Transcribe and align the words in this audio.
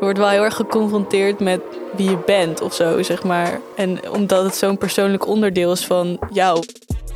wordt 0.00 0.18
wel 0.18 0.28
heel 0.28 0.44
erg 0.44 0.56
geconfronteerd 0.56 1.40
met 1.40 1.60
wie 1.96 2.10
je 2.10 2.18
bent 2.26 2.60
of 2.60 2.74
zo, 2.74 3.02
zeg 3.02 3.22
maar. 3.22 3.60
En 3.76 4.10
omdat 4.10 4.44
het 4.44 4.54
zo'n 4.54 4.78
persoonlijk 4.78 5.26
onderdeel 5.26 5.72
is 5.72 5.86
van 5.86 6.18
jou. 6.32 6.64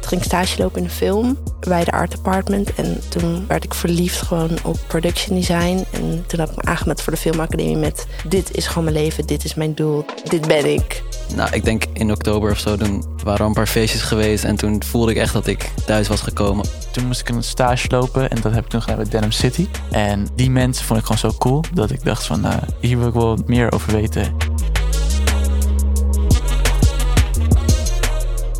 Ik 0.00 0.10
ging 0.10 0.24
stage 0.24 0.62
lopen 0.62 0.78
in 0.78 0.84
een 0.84 0.90
film 0.90 1.38
bij 1.60 1.84
de 1.84 1.92
Art 1.92 2.10
Department. 2.10 2.74
En 2.74 3.00
toen 3.08 3.44
werd 3.46 3.64
ik 3.64 3.74
verliefd 3.74 4.22
gewoon 4.22 4.50
op 4.64 4.76
production 4.86 5.36
design. 5.36 5.84
En 5.92 6.24
toen 6.26 6.38
had 6.40 6.50
ik 6.50 6.56
me 6.56 6.62
aangemeld 6.62 7.02
voor 7.02 7.12
de 7.12 7.18
filmacademie 7.18 7.76
met... 7.76 8.06
dit 8.28 8.56
is 8.56 8.66
gewoon 8.66 8.84
mijn 8.84 8.96
leven, 8.96 9.26
dit 9.26 9.44
is 9.44 9.54
mijn 9.54 9.74
doel, 9.74 10.04
dit 10.24 10.48
ben 10.48 10.72
ik. 10.72 11.02
Nou, 11.34 11.50
ik 11.52 11.64
denk 11.64 11.84
in 11.92 12.10
oktober 12.10 12.50
of 12.50 12.58
zo, 12.58 12.76
toen 12.76 13.04
waren 13.24 13.40
er 13.40 13.46
een 13.46 13.52
paar 13.52 13.66
feestjes 13.66 14.02
geweest. 14.02 14.44
En 14.44 14.56
toen 14.56 14.82
voelde 14.82 15.10
ik 15.10 15.16
echt 15.16 15.32
dat 15.32 15.46
ik 15.46 15.70
thuis 15.86 16.08
was 16.08 16.20
gekomen. 16.20 16.66
Toen 16.92 17.06
moest 17.06 17.20
ik 17.20 17.28
een 17.28 17.42
stage 17.42 17.88
lopen 17.90 18.30
en 18.30 18.40
dat 18.40 18.52
heb 18.52 18.64
ik 18.64 18.70
toen 18.70 18.82
gedaan 18.82 18.96
bij 18.96 19.08
Denim 19.08 19.30
City. 19.30 19.68
En 19.90 20.26
die 20.34 20.50
mensen 20.50 20.84
vond 20.84 20.98
ik 20.98 21.06
gewoon 21.06 21.32
zo 21.32 21.38
cool 21.38 21.64
dat 21.72 21.90
ik 21.90 22.04
dacht 22.04 22.26
van, 22.26 22.40
nou, 22.40 22.60
hier 22.80 22.98
wil 22.98 23.08
ik 23.08 23.14
wel 23.14 23.38
meer 23.46 23.72
over 23.72 23.92
weten. 23.92 24.36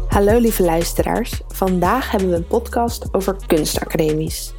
Hallo 0.09 0.39
lieve 0.39 0.63
luisteraars. 0.63 1.41
Vandaag 1.49 2.11
hebben 2.11 2.31
we 2.31 2.37
een 2.37 2.47
podcast 2.47 3.09
over 3.13 3.37
kunstacademies. 3.47 4.53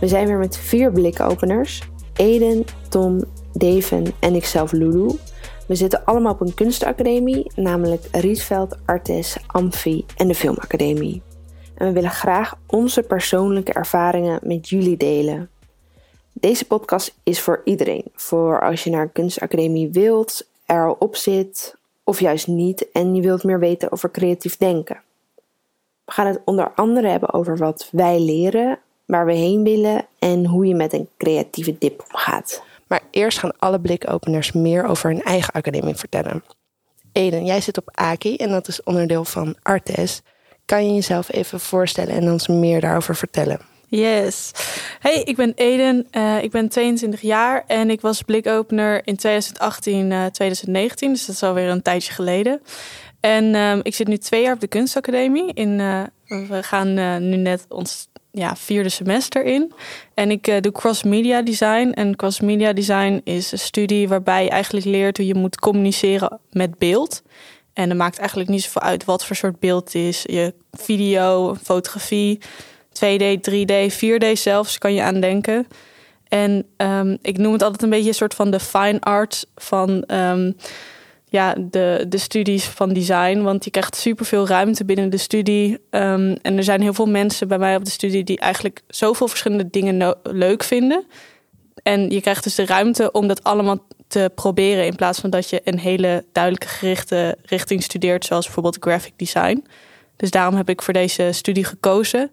We 0.00 0.08
zijn 0.08 0.26
weer 0.26 0.38
met 0.38 0.56
vier 0.56 0.92
blikopeners. 0.92 1.82
Eden, 2.14 2.64
Tom, 2.88 3.24
Deven 3.52 4.12
en 4.20 4.34
ikzelf 4.34 4.72
Lulu. 4.72 5.18
We 5.70 5.76
zitten 5.76 6.04
allemaal 6.04 6.32
op 6.32 6.40
een 6.40 6.54
kunstacademie, 6.54 7.52
namelijk 7.54 8.08
Rietveld, 8.12 8.76
Artes, 8.84 9.36
Amfi 9.46 10.04
en 10.16 10.28
de 10.28 10.34
Filmacademie. 10.34 11.22
En 11.74 11.86
we 11.86 11.92
willen 11.92 12.10
graag 12.10 12.54
onze 12.66 13.02
persoonlijke 13.02 13.72
ervaringen 13.72 14.40
met 14.42 14.68
jullie 14.68 14.96
delen. 14.96 15.50
Deze 16.32 16.66
podcast 16.66 17.14
is 17.22 17.40
voor 17.40 17.60
iedereen. 17.64 18.04
Voor 18.14 18.60
als 18.60 18.84
je 18.84 18.90
naar 18.90 19.02
een 19.02 19.12
kunstacademie 19.12 19.90
wilt, 19.90 20.46
er 20.66 20.86
al 20.86 20.96
op 20.98 21.16
zit 21.16 21.74
of 22.04 22.20
juist 22.20 22.46
niet 22.46 22.90
en 22.92 23.14
je 23.14 23.22
wilt 23.22 23.44
meer 23.44 23.58
weten 23.58 23.92
over 23.92 24.10
creatief 24.10 24.56
denken. 24.56 25.00
We 26.04 26.12
gaan 26.12 26.26
het 26.26 26.40
onder 26.44 26.72
andere 26.74 27.08
hebben 27.08 27.32
over 27.32 27.56
wat 27.56 27.88
wij 27.92 28.20
leren, 28.20 28.78
waar 29.04 29.26
we 29.26 29.34
heen 29.34 29.62
willen 29.62 30.06
en 30.18 30.46
hoe 30.46 30.66
je 30.66 30.74
met 30.74 30.92
een 30.92 31.08
creatieve 31.16 31.76
dip 31.78 32.04
omgaat. 32.12 32.62
Maar 32.90 33.02
eerst 33.10 33.38
gaan 33.38 33.52
alle 33.58 33.80
blikopeners 33.80 34.52
meer 34.52 34.84
over 34.84 35.10
hun 35.10 35.22
eigen 35.22 35.52
academie 35.52 35.94
vertellen. 35.94 36.44
Eden, 37.12 37.44
jij 37.44 37.60
zit 37.60 37.78
op 37.78 37.88
AKI 37.92 38.36
en 38.36 38.50
dat 38.50 38.68
is 38.68 38.82
onderdeel 38.82 39.24
van 39.24 39.56
Artes. 39.62 40.22
Kan 40.64 40.86
je 40.86 40.94
jezelf 40.94 41.32
even 41.32 41.60
voorstellen 41.60 42.14
en 42.14 42.30
ons 42.30 42.48
meer 42.48 42.80
daarover 42.80 43.16
vertellen? 43.16 43.60
Yes. 43.88 44.50
Hey, 44.98 45.22
ik 45.22 45.36
ben 45.36 45.52
Eden. 45.54 46.06
Uh, 46.12 46.42
ik 46.42 46.50
ben 46.50 46.68
22 46.68 47.20
jaar 47.20 47.64
en 47.66 47.90
ik 47.90 48.00
was 48.00 48.22
blikopener 48.22 49.06
in 49.06 49.16
2018, 49.16 50.10
uh, 50.10 50.26
2019. 50.26 51.12
Dus 51.12 51.26
dat 51.26 51.34
is 51.34 51.42
alweer 51.42 51.68
een 51.68 51.82
tijdje 51.82 52.12
geleden. 52.12 52.62
En 53.20 53.54
um, 53.54 53.80
ik 53.82 53.94
zit 53.94 54.08
nu 54.08 54.16
twee 54.16 54.42
jaar 54.42 54.54
op 54.54 54.60
de 54.60 54.66
kunstacademie. 54.66 55.52
In, 55.52 55.78
uh, 55.78 56.02
we 56.26 56.62
gaan 56.62 56.94
nu 57.28 57.36
net 57.36 57.66
ons 57.68 58.08
ja, 58.32 58.56
vierde 58.56 58.88
semester 58.88 59.44
in. 59.44 59.72
En 60.14 60.30
ik 60.30 60.62
doe 60.62 60.72
cross 60.72 61.02
media 61.02 61.42
design. 61.42 61.92
En 61.94 62.16
cross 62.16 62.40
media 62.40 62.72
design 62.72 63.20
is 63.24 63.52
een 63.52 63.58
studie 63.58 64.08
waarbij 64.08 64.44
je 64.44 64.50
eigenlijk 64.50 64.86
leert 64.86 65.16
hoe 65.16 65.26
je 65.26 65.34
moet 65.34 65.60
communiceren 65.60 66.38
met 66.50 66.78
beeld. 66.78 67.22
En 67.72 67.88
dat 67.88 67.98
maakt 67.98 68.18
eigenlijk 68.18 68.48
niet 68.48 68.62
zoveel 68.62 68.82
uit 68.82 69.04
wat 69.04 69.24
voor 69.24 69.36
soort 69.36 69.58
beeld 69.58 69.84
het 69.84 69.94
is. 69.94 70.22
Je 70.22 70.54
video, 70.72 71.54
fotografie, 71.62 72.40
2D, 72.92 73.24
3D, 73.50 73.92
4D 73.92 74.32
zelfs 74.32 74.78
kan 74.78 74.94
je 74.94 75.02
aan 75.02 75.20
denken. 75.20 75.66
En 76.28 76.66
um, 76.76 77.18
ik 77.22 77.38
noem 77.38 77.52
het 77.52 77.62
altijd 77.62 77.82
een 77.82 77.90
beetje 77.90 78.08
een 78.08 78.14
soort 78.14 78.34
van 78.34 78.50
de 78.50 78.60
fine 78.60 79.00
art 79.00 79.46
van 79.56 80.04
um, 80.06 80.56
ja, 81.30 81.54
de, 81.58 82.04
de 82.08 82.18
studies 82.18 82.64
van 82.64 82.92
design. 82.92 83.40
Want 83.40 83.64
je 83.64 83.70
krijgt 83.70 83.96
superveel 83.96 84.46
ruimte 84.46 84.84
binnen 84.84 85.10
de 85.10 85.16
studie. 85.16 85.72
Um, 85.72 86.36
en 86.42 86.56
er 86.56 86.64
zijn 86.64 86.80
heel 86.80 86.94
veel 86.94 87.06
mensen 87.06 87.48
bij 87.48 87.58
mij 87.58 87.76
op 87.76 87.84
de 87.84 87.90
studie 87.90 88.24
die 88.24 88.38
eigenlijk 88.38 88.82
zoveel 88.88 89.28
verschillende 89.28 89.70
dingen 89.70 90.16
leuk 90.22 90.62
vinden. 90.62 91.04
En 91.82 92.10
je 92.10 92.20
krijgt 92.20 92.44
dus 92.44 92.54
de 92.54 92.66
ruimte 92.66 93.10
om 93.12 93.26
dat 93.26 93.44
allemaal 93.44 93.78
te 94.06 94.30
proberen. 94.34 94.86
In 94.86 94.96
plaats 94.96 95.20
van 95.20 95.30
dat 95.30 95.50
je 95.50 95.60
een 95.64 95.78
hele 95.78 96.24
duidelijke 96.32 96.68
gerichte 96.68 97.36
richting 97.42 97.82
studeert, 97.82 98.24
zoals 98.24 98.44
bijvoorbeeld 98.44 98.76
graphic 98.80 99.12
design. 99.16 99.64
Dus 100.16 100.30
daarom 100.30 100.54
heb 100.54 100.68
ik 100.68 100.82
voor 100.82 100.92
deze 100.92 101.28
studie 101.32 101.64
gekozen. 101.64 102.30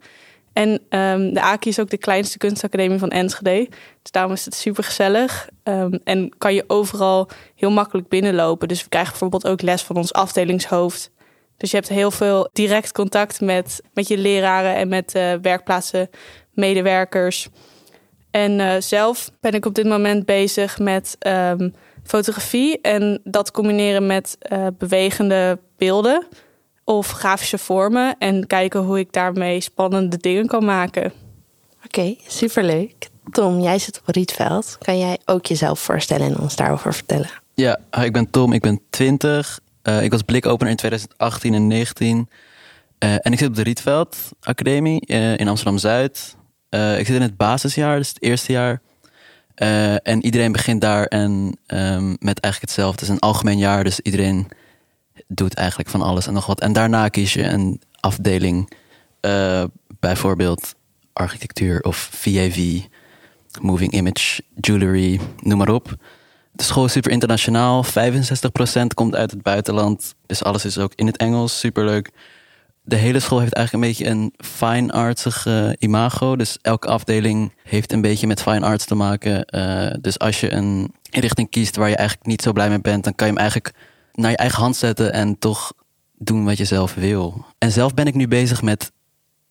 En 0.57 0.69
um, 0.69 1.33
de 1.33 1.41
AKI 1.41 1.69
is 1.69 1.79
ook 1.79 1.89
de 1.89 1.97
kleinste 1.97 2.37
kunstacademie 2.37 2.99
van 2.99 3.09
Enschede. 3.09 3.67
Dus 4.01 4.11
daarom 4.11 4.33
is 4.33 4.45
het 4.45 4.55
super 4.55 4.83
gezellig. 4.83 5.49
Um, 5.63 5.99
en 6.03 6.37
kan 6.37 6.53
je 6.53 6.63
overal 6.67 7.29
heel 7.55 7.71
makkelijk 7.71 8.07
binnenlopen. 8.07 8.67
Dus 8.67 8.83
we 8.83 8.89
krijgen 8.89 9.11
bijvoorbeeld 9.11 9.47
ook 9.47 9.61
les 9.61 9.81
van 9.81 9.95
ons 9.95 10.13
afdelingshoofd. 10.13 11.11
Dus 11.57 11.71
je 11.71 11.75
hebt 11.77 11.89
heel 11.89 12.11
veel 12.11 12.49
direct 12.53 12.91
contact 12.91 13.41
met, 13.41 13.81
met 13.93 14.07
je 14.07 14.17
leraren 14.17 14.75
en 14.75 14.87
met 14.87 15.15
uh, 15.15 15.33
werkplaatsen, 15.41 16.09
medewerkers. 16.53 17.47
En 18.31 18.59
uh, 18.59 18.73
zelf 18.79 19.31
ben 19.41 19.53
ik 19.53 19.65
op 19.65 19.75
dit 19.75 19.85
moment 19.85 20.25
bezig 20.25 20.79
met 20.79 21.15
um, 21.27 21.73
fotografie 22.03 22.81
en 22.81 23.21
dat 23.23 23.51
combineren 23.51 24.05
met 24.05 24.37
uh, 24.51 24.67
bewegende 24.77 25.59
beelden 25.77 26.27
of 26.87 27.11
grafische 27.11 27.57
vormen 27.57 28.15
en 28.19 28.47
kijken 28.47 28.79
hoe 28.79 28.99
ik 28.99 29.13
daarmee 29.13 29.61
spannende 29.61 30.17
dingen 30.17 30.47
kan 30.47 30.65
maken. 30.65 31.05
Oké, 31.05 31.85
okay, 31.85 32.19
superleuk. 32.27 33.09
Tom, 33.31 33.59
jij 33.61 33.79
zit 33.79 33.99
op 33.99 34.15
Rietveld. 34.15 34.77
Kan 34.79 34.99
jij 34.99 35.17
ook 35.25 35.45
jezelf 35.45 35.79
voorstellen 35.79 36.27
en 36.27 36.39
ons 36.39 36.55
daarover 36.55 36.93
vertellen? 36.93 37.29
Ja, 37.53 37.79
ik 38.01 38.13
ben 38.13 38.29
Tom, 38.29 38.53
ik 38.53 38.61
ben 38.61 38.81
20. 38.89 39.59
Uh, 39.83 40.03
ik 40.03 40.11
was 40.11 40.21
blikopener 40.21 40.71
in 40.71 40.77
2018 40.77 41.53
en 41.53 41.67
19. 41.67 42.29
Uh, 42.99 43.13
en 43.13 43.31
ik 43.31 43.39
zit 43.39 43.47
op 43.47 43.55
de 43.55 43.63
Rietveld 43.63 44.17
Academie 44.41 45.01
uh, 45.05 45.37
in 45.37 45.47
Amsterdam-Zuid. 45.47 46.35
ik 46.69 47.05
zit 47.05 47.15
in 47.15 47.21
het 47.21 47.37
basisjaar, 47.37 47.97
dus 47.97 48.07
het 48.07 48.21
eerste 48.21 48.51
jaar. 48.51 48.81
en 50.03 50.25
iedereen 50.25 50.51
begint 50.51 50.81
daar 50.81 51.05
en 51.05 51.31
um, 51.67 52.09
met 52.19 52.39
eigenlijk 52.39 52.61
hetzelfde. 52.61 52.99
Het 52.99 53.01
is 53.01 53.09
een 53.09 53.19
algemeen 53.19 53.57
jaar, 53.57 53.83
dus 53.83 53.99
iedereen 53.99 54.47
doet 55.27 55.53
eigenlijk 55.53 55.89
van 55.89 56.01
alles 56.01 56.27
en 56.27 56.33
nog 56.33 56.45
wat. 56.45 56.61
En 56.61 56.73
daarna 56.73 57.07
kies 57.07 57.33
je 57.33 57.43
een 57.43 57.81
afdeling, 57.99 58.71
uh, 59.21 59.63
bijvoorbeeld 59.99 60.75
architectuur 61.13 61.81
of 61.81 62.09
VAV, 62.11 62.79
moving 63.61 63.91
image, 63.91 64.41
jewelry, 64.55 65.19
noem 65.39 65.57
maar 65.57 65.69
op. 65.69 65.95
De 66.51 66.63
school 66.63 66.85
is 66.85 66.91
super 66.91 67.11
internationaal, 67.11 67.83
65% 67.83 67.87
komt 68.93 69.15
uit 69.15 69.31
het 69.31 69.41
buitenland, 69.41 70.15
dus 70.25 70.43
alles 70.43 70.65
is 70.65 70.77
ook 70.77 70.91
in 70.95 71.05
het 71.05 71.17
Engels, 71.17 71.59
superleuk. 71.59 72.11
De 72.83 72.95
hele 72.95 73.19
school 73.19 73.39
heeft 73.39 73.53
eigenlijk 73.53 73.85
een 73.85 73.91
beetje 73.91 74.11
een 74.11 74.33
fine 74.37 74.91
artsig 74.91 75.47
imago. 75.79 76.35
Dus 76.35 76.57
elke 76.61 76.87
afdeling 76.87 77.53
heeft 77.63 77.91
een 77.91 78.01
beetje 78.01 78.27
met 78.27 78.41
fine 78.41 78.65
arts 78.65 78.85
te 78.85 78.95
maken. 78.95 79.45
Uh, 79.55 79.93
dus 80.01 80.19
als 80.19 80.39
je 80.39 80.51
een 80.51 80.93
richting 81.11 81.49
kiest 81.49 81.75
waar 81.75 81.89
je 81.89 81.95
eigenlijk 81.95 82.27
niet 82.27 82.41
zo 82.41 82.51
blij 82.51 82.69
mee 82.69 82.81
bent, 82.81 83.03
dan 83.03 83.15
kan 83.15 83.27
je 83.27 83.33
hem 83.33 83.41
eigenlijk 83.41 83.73
naar 84.17 84.31
je 84.31 84.37
eigen 84.37 84.61
hand 84.61 84.75
zetten 84.75 85.13
en 85.13 85.39
toch 85.39 85.73
doen 86.17 86.45
wat 86.45 86.57
je 86.57 86.65
zelf 86.65 86.93
wil. 86.93 87.45
En 87.57 87.71
zelf 87.71 87.93
ben 87.93 88.05
ik 88.05 88.13
nu 88.13 88.27
bezig 88.27 88.61
met 88.61 88.91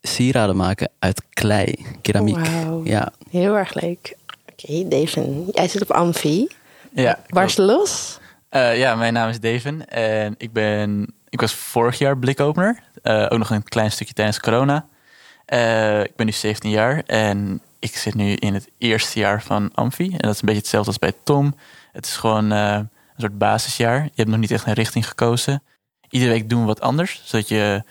sieraden 0.02 0.56
maken 0.56 0.90
uit 0.98 1.22
klei, 1.30 1.86
keramiek. 2.02 2.46
Wow. 2.46 2.86
Ja. 2.86 3.12
Heel 3.30 3.56
erg 3.56 3.74
leuk. 3.74 4.16
Oké, 4.52 4.72
okay, 4.72 4.88
Devin, 4.88 5.48
jij 5.52 5.68
zit 5.68 5.82
op 5.82 5.90
Amfi. 5.90 6.48
Ja. 6.92 7.18
Waar 7.28 7.44
is 7.44 7.56
los? 7.56 8.18
Uh, 8.50 8.78
ja, 8.78 8.94
mijn 8.94 9.12
naam 9.12 9.28
is 9.28 9.40
Devin 9.40 9.86
en 9.86 10.34
ik 10.38 10.52
ben, 10.52 11.14
ik 11.28 11.40
was 11.40 11.54
vorig 11.54 11.98
jaar 11.98 12.18
blikopener. 12.18 12.82
Uh, 13.02 13.26
ook 13.28 13.38
nog 13.38 13.50
een 13.50 13.62
klein 13.62 13.92
stukje 13.92 14.14
tijdens 14.14 14.40
corona. 14.40 14.86
Uh, 15.52 16.00
ik 16.00 16.16
ben 16.16 16.26
nu 16.26 16.32
17 16.32 16.70
jaar 16.70 17.02
en 17.06 17.60
ik 17.78 17.96
zit 17.96 18.14
nu 18.14 18.32
in 18.32 18.54
het 18.54 18.68
eerste 18.78 19.18
jaar 19.18 19.42
van 19.42 19.70
Amfi. 19.74 20.10
En 20.10 20.18
dat 20.18 20.34
is 20.34 20.40
een 20.40 20.46
beetje 20.46 20.60
hetzelfde 20.60 20.88
als 20.88 20.98
bij 20.98 21.12
Tom. 21.24 21.54
Het 21.92 22.06
is 22.06 22.16
gewoon 22.16 22.52
een 23.16 23.22
soort 23.22 23.38
basisjaar. 23.38 24.02
Je 24.02 24.10
hebt 24.14 24.28
nog 24.28 24.38
niet 24.38 24.50
echt 24.50 24.66
een 24.66 24.72
richting 24.72 25.08
gekozen. 25.08 25.62
Iedere 26.08 26.32
week 26.32 26.48
doen 26.48 26.60
we 26.60 26.66
wat 26.66 26.80
anders, 26.80 27.20
zodat 27.24 27.48
je... 27.48 27.82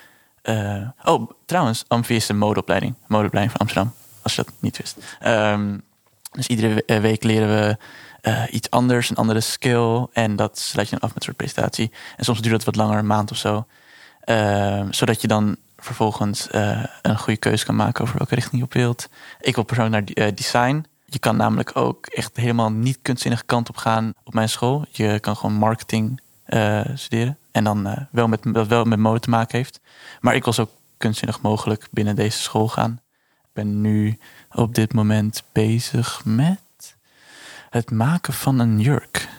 Uh, 0.43 0.87
oh, 1.03 1.31
trouwens, 1.45 1.83
Amfi 1.87 2.15
is 2.15 2.29
een 2.29 2.37
modeopleiding. 2.37 2.95
Modeopleiding 3.07 3.57
van 3.57 3.67
Amsterdam, 3.67 3.93
als 4.21 4.35
je 4.35 4.43
dat 4.43 4.53
niet 4.59 4.77
wist. 4.77 4.97
Um, 5.25 5.83
dus 6.31 6.47
iedere 6.47 7.01
week 7.01 7.23
leren 7.23 7.47
we 7.47 7.77
uh, 8.29 8.43
iets 8.51 8.69
anders, 8.69 9.09
een 9.09 9.15
andere 9.15 9.41
skill. 9.41 10.07
En 10.13 10.35
dat 10.35 10.59
sluit 10.59 10.89
je 10.89 10.95
dan 10.99 11.09
af 11.09 11.13
met 11.13 11.17
een 11.17 11.23
soort 11.23 11.37
presentatie. 11.37 11.91
En 12.17 12.23
soms 12.25 12.41
duurt 12.41 12.55
het 12.55 12.65
wat 12.65 12.75
langer, 12.75 12.97
een 12.97 13.07
maand 13.07 13.31
of 13.31 13.37
zo. 13.37 13.65
Uh, 14.25 14.83
zodat 14.89 15.21
je 15.21 15.27
dan 15.27 15.55
vervolgens 15.77 16.47
een 17.01 17.17
goede 17.17 17.39
keuze 17.39 17.65
kan 17.65 17.75
maken 17.75 18.03
over 18.03 18.17
welke 18.17 18.35
richting 18.35 18.57
je 18.57 18.63
op 18.63 18.73
wilt. 18.73 19.09
Ik 19.39 19.55
wil 19.55 19.63
persoonlijk 19.63 20.15
naar 20.15 20.35
design. 20.35 20.85
Je 21.15 21.21
kan 21.21 21.35
namelijk 21.35 21.75
ook 21.75 22.05
echt 22.05 22.35
helemaal 22.35 22.71
niet 22.71 22.99
kunstzinnige 23.01 23.43
kant 23.43 23.69
op 23.69 23.77
gaan 23.77 24.13
op 24.23 24.33
mijn 24.33 24.49
school. 24.49 24.85
Je 24.91 25.19
kan 25.19 25.35
gewoon 25.35 25.55
marketing 25.55 26.21
uh, 26.47 26.81
studeren. 26.93 27.37
En 27.51 27.63
dan 27.63 27.87
uh, 27.87 27.97
wel 28.11 28.27
met, 28.27 28.67
wel 28.67 28.85
met 28.85 28.99
mode 28.99 29.19
te 29.19 29.29
maken 29.29 29.57
heeft. 29.57 29.79
Maar 30.21 30.35
ik 30.35 30.43
wil 30.43 30.53
zo 30.53 30.69
kunstzinnig 30.97 31.41
mogelijk 31.41 31.87
binnen 31.91 32.15
deze 32.15 32.41
school 32.41 32.67
gaan. 32.67 32.99
Ik 33.43 33.49
ben 33.53 33.81
nu 33.81 34.17
op 34.51 34.75
dit 34.75 34.93
moment 34.93 35.43
bezig 35.51 36.21
met 36.25 36.95
het 37.69 37.91
maken 37.91 38.33
van 38.33 38.59
een 38.59 38.79
jurk. 38.79 39.29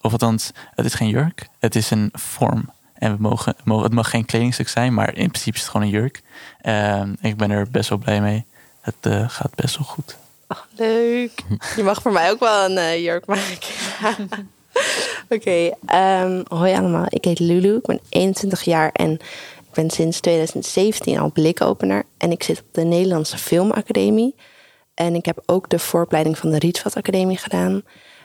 Of 0.00 0.12
althans, 0.12 0.50
het 0.74 0.84
is 0.84 0.94
geen 0.94 1.08
jurk, 1.08 1.48
het 1.58 1.74
is 1.74 1.90
een 1.90 2.10
vorm. 2.12 2.70
En 2.94 3.12
we 3.12 3.18
mogen, 3.20 3.56
het 3.82 3.92
mag 3.92 4.10
geen 4.10 4.24
kledingstuk 4.24 4.68
zijn, 4.68 4.94
maar 4.94 5.08
in 5.08 5.28
principe 5.28 5.56
is 5.56 5.62
het 5.62 5.70
gewoon 5.70 5.86
een 5.86 5.92
jurk. 5.92 6.22
Ehm, 6.60 7.14
ik 7.20 7.36
ben 7.36 7.50
er 7.50 7.70
best 7.70 7.88
wel 7.88 7.98
blij 7.98 8.20
mee. 8.20 8.44
Het 8.80 8.96
eh, 9.00 9.28
gaat 9.28 9.54
best 9.54 9.76
wel 9.78 9.86
goed. 9.86 10.16
Oh, 10.48 10.58
leuk. 10.76 11.32
Je 11.76 11.82
mag 11.82 12.02
voor 12.02 12.12
mij 12.12 12.30
ook 12.30 12.40
wel 12.40 12.64
een 12.64 12.78
eh, 12.78 13.02
jurk 13.02 13.26
maken. 13.26 13.58
Oké, 15.28 15.70
ehm, 15.86 16.42
hoi 16.48 16.74
allemaal. 16.74 17.06
Ik 17.08 17.24
heet 17.24 17.38
Lulu. 17.38 17.76
Ik 17.76 17.86
ben 17.86 18.00
21 18.08 18.62
jaar 18.62 18.90
en 18.92 19.12
ik 19.12 19.72
ben 19.74 19.90
sinds 19.90 20.20
2017 20.20 21.18
al 21.18 21.32
blikopener. 21.32 22.04
En 22.18 22.30
ik 22.30 22.42
zit 22.42 22.60
op 22.60 22.66
de 22.72 22.84
Nederlandse 22.84 23.38
Filmacademie. 23.38 24.34
En 24.94 25.14
ik 25.14 25.24
heb 25.24 25.42
ook 25.46 25.68
de 25.68 25.78
vooropleiding 25.78 26.38
van 26.38 26.50
de 26.50 26.58
Rietveld 26.58 26.96
Academie 26.96 27.38
gedaan. 27.38 27.82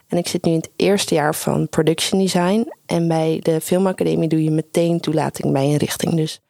En 0.08 0.18
ik 0.18 0.28
zit 0.28 0.44
nu 0.44 0.52
in 0.52 0.58
het 0.58 0.70
eerste 0.76 1.14
jaar 1.14 1.36
van 1.36 1.70
production 1.70 2.20
design. 2.20 2.74
En 2.86 3.08
bij 3.08 3.40
de 3.42 3.62
Filmacademie 3.62 4.30
doe 4.30 4.44
je 4.44 4.52
meteen 4.52 5.00
toelating 5.00 5.54
bij 5.54 5.66
een 5.66 5.78
richting. 5.78 6.16
Dus 6.16 6.42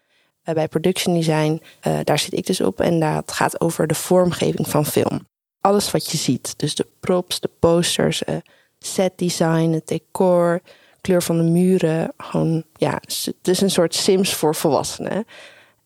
uh, 0.45 0.55
bij 0.55 0.67
production 0.67 1.13
design, 1.13 1.61
uh, 1.87 1.99
daar 2.03 2.19
zit 2.19 2.33
ik 2.33 2.45
dus 2.45 2.61
op. 2.61 2.81
En 2.81 2.99
dat 2.99 3.31
gaat 3.31 3.61
over 3.61 3.87
de 3.87 3.95
vormgeving 3.95 4.67
van 4.67 4.85
film. 4.85 5.27
Alles 5.61 5.91
wat 5.91 6.11
je 6.11 6.17
ziet. 6.17 6.53
Dus 6.57 6.75
de 6.75 6.87
props, 6.99 7.39
de 7.39 7.49
posters, 7.59 8.23
uh, 8.29 8.35
set 8.79 9.11
design, 9.15 9.71
het 9.71 9.87
decor, 9.87 10.61
kleur 11.01 11.23
van 11.23 11.37
de 11.37 11.43
muren. 11.43 12.13
Gewoon, 12.17 12.63
ja, 12.75 13.01
het 13.01 13.47
is 13.47 13.61
een 13.61 13.71
soort 13.71 13.95
Sims 13.95 14.33
voor 14.33 14.55
volwassenen. 14.55 15.25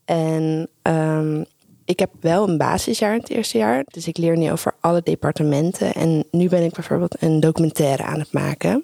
En 0.06 0.70
um, 0.82 1.46
ik 1.86 2.00
heb 2.00 2.10
wel 2.20 2.50
een 2.50 2.58
basisjaar 2.58 3.14
in 3.14 3.20
het 3.20 3.30
eerste 3.30 3.58
jaar. 3.58 3.84
Dus 3.88 4.08
ik 4.08 4.18
leer 4.18 4.38
nu 4.38 4.52
over 4.52 4.74
alle 4.80 5.02
departementen. 5.04 5.94
En 5.94 6.24
nu 6.32 6.50
ben 6.50 6.64
ik 6.64 6.74
bijvoorbeeld 6.74 7.22
een 7.22 7.40
documentaire 7.40 8.04
aan 8.04 8.20
het 8.20 8.32
maken. 8.32 8.84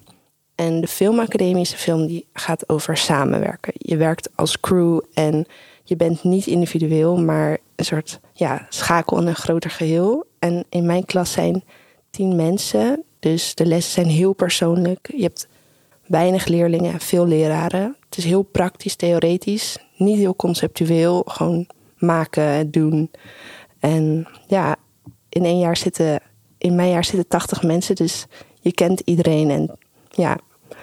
En 0.56 0.81
de 0.81 0.88
filmacademie 0.88 1.62
is 1.62 1.71
een 1.71 1.77
film 1.77 2.07
die 2.07 2.27
gaat 2.33 2.69
over 2.69 2.97
samenwerken. 2.97 3.74
Je 3.75 3.97
werkt 3.97 4.30
als 4.36 4.59
crew 4.59 5.00
en 5.13 5.45
je 5.83 5.95
bent 5.95 6.24
niet 6.24 6.47
individueel, 6.47 7.18
maar 7.18 7.57
een 7.75 7.86
soort 7.86 8.19
ja, 8.33 8.65
schakel 8.69 9.18
in 9.18 9.27
een 9.27 9.36
groter 9.36 9.69
geheel. 9.69 10.25
En 10.39 10.65
in 10.69 10.86
mijn 10.86 11.06
klas 11.06 11.31
zijn 11.31 11.63
tien 12.09 12.36
mensen. 12.36 13.03
Dus 13.19 13.56
de 13.56 13.65
lessen 13.65 13.94
zijn 13.94 14.07
heel 14.07 14.33
persoonlijk. 14.33 15.12
Je 15.15 15.24
hebt 15.24 15.47
weinig 16.06 16.45
leerlingen 16.45 16.94
en 16.94 17.00
veel 17.00 17.27
leraren. 17.27 17.95
Het 18.06 18.18
is 18.18 18.24
heel 18.24 18.44
praktisch, 18.44 18.95
theoretisch. 18.95 19.77
Niet 19.97 20.18
heel 20.18 20.36
conceptueel. 20.36 21.24
Gewoon 21.25 21.68
maken, 21.97 22.71
doen. 22.71 23.12
En 23.80 24.27
ja, 24.47 24.75
in 25.30 25.45
één 25.45 25.59
jaar 25.59 25.77
zitten, 25.77 26.19
in 26.57 26.75
mijn 26.75 26.89
jaar 26.89 27.03
zitten 27.03 27.27
80 27.27 27.63
mensen, 27.63 27.95
dus 27.95 28.25
je 28.59 28.71
kent 28.71 29.00
iedereen. 29.00 29.50
En 29.50 29.77
ja, 30.09 30.38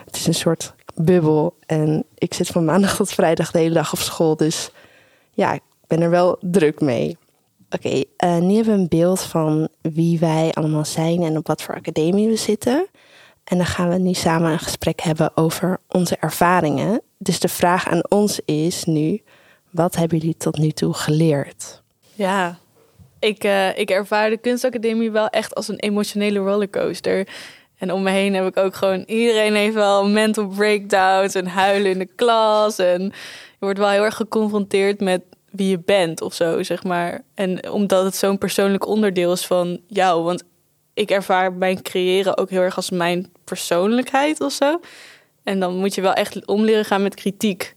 het 0.04 0.16
is 0.16 0.26
een 0.26 0.34
soort 0.34 0.74
bubbel. 0.94 1.56
En 1.66 2.04
ik 2.14 2.34
zit 2.34 2.46
van 2.46 2.64
maandag 2.64 2.96
tot 2.96 3.12
vrijdag 3.12 3.50
de 3.50 3.58
hele 3.58 3.74
dag 3.74 3.92
op 3.92 3.98
school, 3.98 4.36
dus 4.36 4.70
ja, 5.32 5.52
ik 5.52 5.62
ben 5.86 6.00
er 6.00 6.10
wel 6.10 6.36
druk 6.40 6.80
mee. 6.80 7.16
Oké, 7.76 8.02
uh, 8.24 8.38
nu 8.38 8.54
hebben 8.54 8.74
we 8.74 8.80
een 8.80 8.88
beeld 8.88 9.22
van 9.22 9.68
wie 9.80 10.18
wij 10.18 10.50
allemaal 10.52 10.84
zijn 10.84 11.22
en 11.22 11.36
op 11.36 11.46
wat 11.46 11.62
voor 11.62 11.74
academie 11.74 12.28
we 12.28 12.36
zitten. 12.36 12.86
En 13.44 13.56
dan 13.56 13.66
gaan 13.66 13.88
we 13.88 13.98
nu 13.98 14.12
samen 14.14 14.52
een 14.52 14.58
gesprek 14.58 15.00
hebben 15.00 15.36
over 15.36 15.80
onze 15.88 16.16
ervaringen. 16.16 17.00
Dus 17.18 17.40
de 17.40 17.48
vraag 17.48 17.88
aan 17.88 18.10
ons 18.10 18.40
is 18.44 18.84
nu: 18.84 19.22
wat 19.70 19.96
hebben 19.96 20.18
jullie 20.18 20.36
tot 20.36 20.58
nu 20.58 20.70
toe 20.70 20.94
geleerd? 20.94 21.82
Ja, 22.14 22.58
ik, 23.18 23.44
uh, 23.44 23.78
ik 23.78 23.90
ervaar 23.90 24.30
de 24.30 24.38
kunstacademie 24.38 25.10
wel 25.10 25.28
echt 25.28 25.54
als 25.54 25.68
een 25.68 25.78
emotionele 25.78 26.38
rollercoaster. 26.38 27.28
En 27.78 27.92
om 27.92 28.02
me 28.02 28.10
heen 28.10 28.34
heb 28.34 28.46
ik 28.46 28.56
ook 28.56 28.74
gewoon... 28.74 29.02
Iedereen 29.06 29.54
heeft 29.54 29.74
wel 29.74 30.08
mental 30.08 30.46
breakdowns 30.46 31.34
en 31.34 31.46
huilen 31.46 31.90
in 31.90 31.98
de 31.98 32.08
klas. 32.16 32.78
En 32.78 33.02
je 33.02 33.12
wordt 33.58 33.78
wel 33.78 33.88
heel 33.88 34.04
erg 34.04 34.16
geconfronteerd 34.16 35.00
met 35.00 35.22
wie 35.56 35.68
je 35.68 35.78
bent 35.78 36.20
of 36.20 36.34
zo, 36.34 36.62
zeg 36.62 36.84
maar. 36.84 37.22
En 37.34 37.70
omdat 37.70 38.04
het 38.04 38.16
zo'n 38.16 38.38
persoonlijk 38.38 38.86
onderdeel 38.86 39.32
is 39.32 39.46
van 39.46 39.80
jou. 39.86 40.22
Want 40.22 40.44
ik 40.94 41.10
ervaar 41.10 41.52
mijn 41.52 41.82
creëren 41.82 42.38
ook 42.38 42.50
heel 42.50 42.60
erg 42.60 42.76
als 42.76 42.90
mijn 42.90 43.32
persoonlijkheid 43.44 44.40
of 44.40 44.52
zo. 44.52 44.80
En 45.42 45.60
dan 45.60 45.76
moet 45.76 45.94
je 45.94 46.00
wel 46.00 46.12
echt 46.12 46.46
om 46.46 46.64
leren 46.64 46.84
gaan 46.84 47.02
met 47.02 47.14
kritiek. 47.14 47.74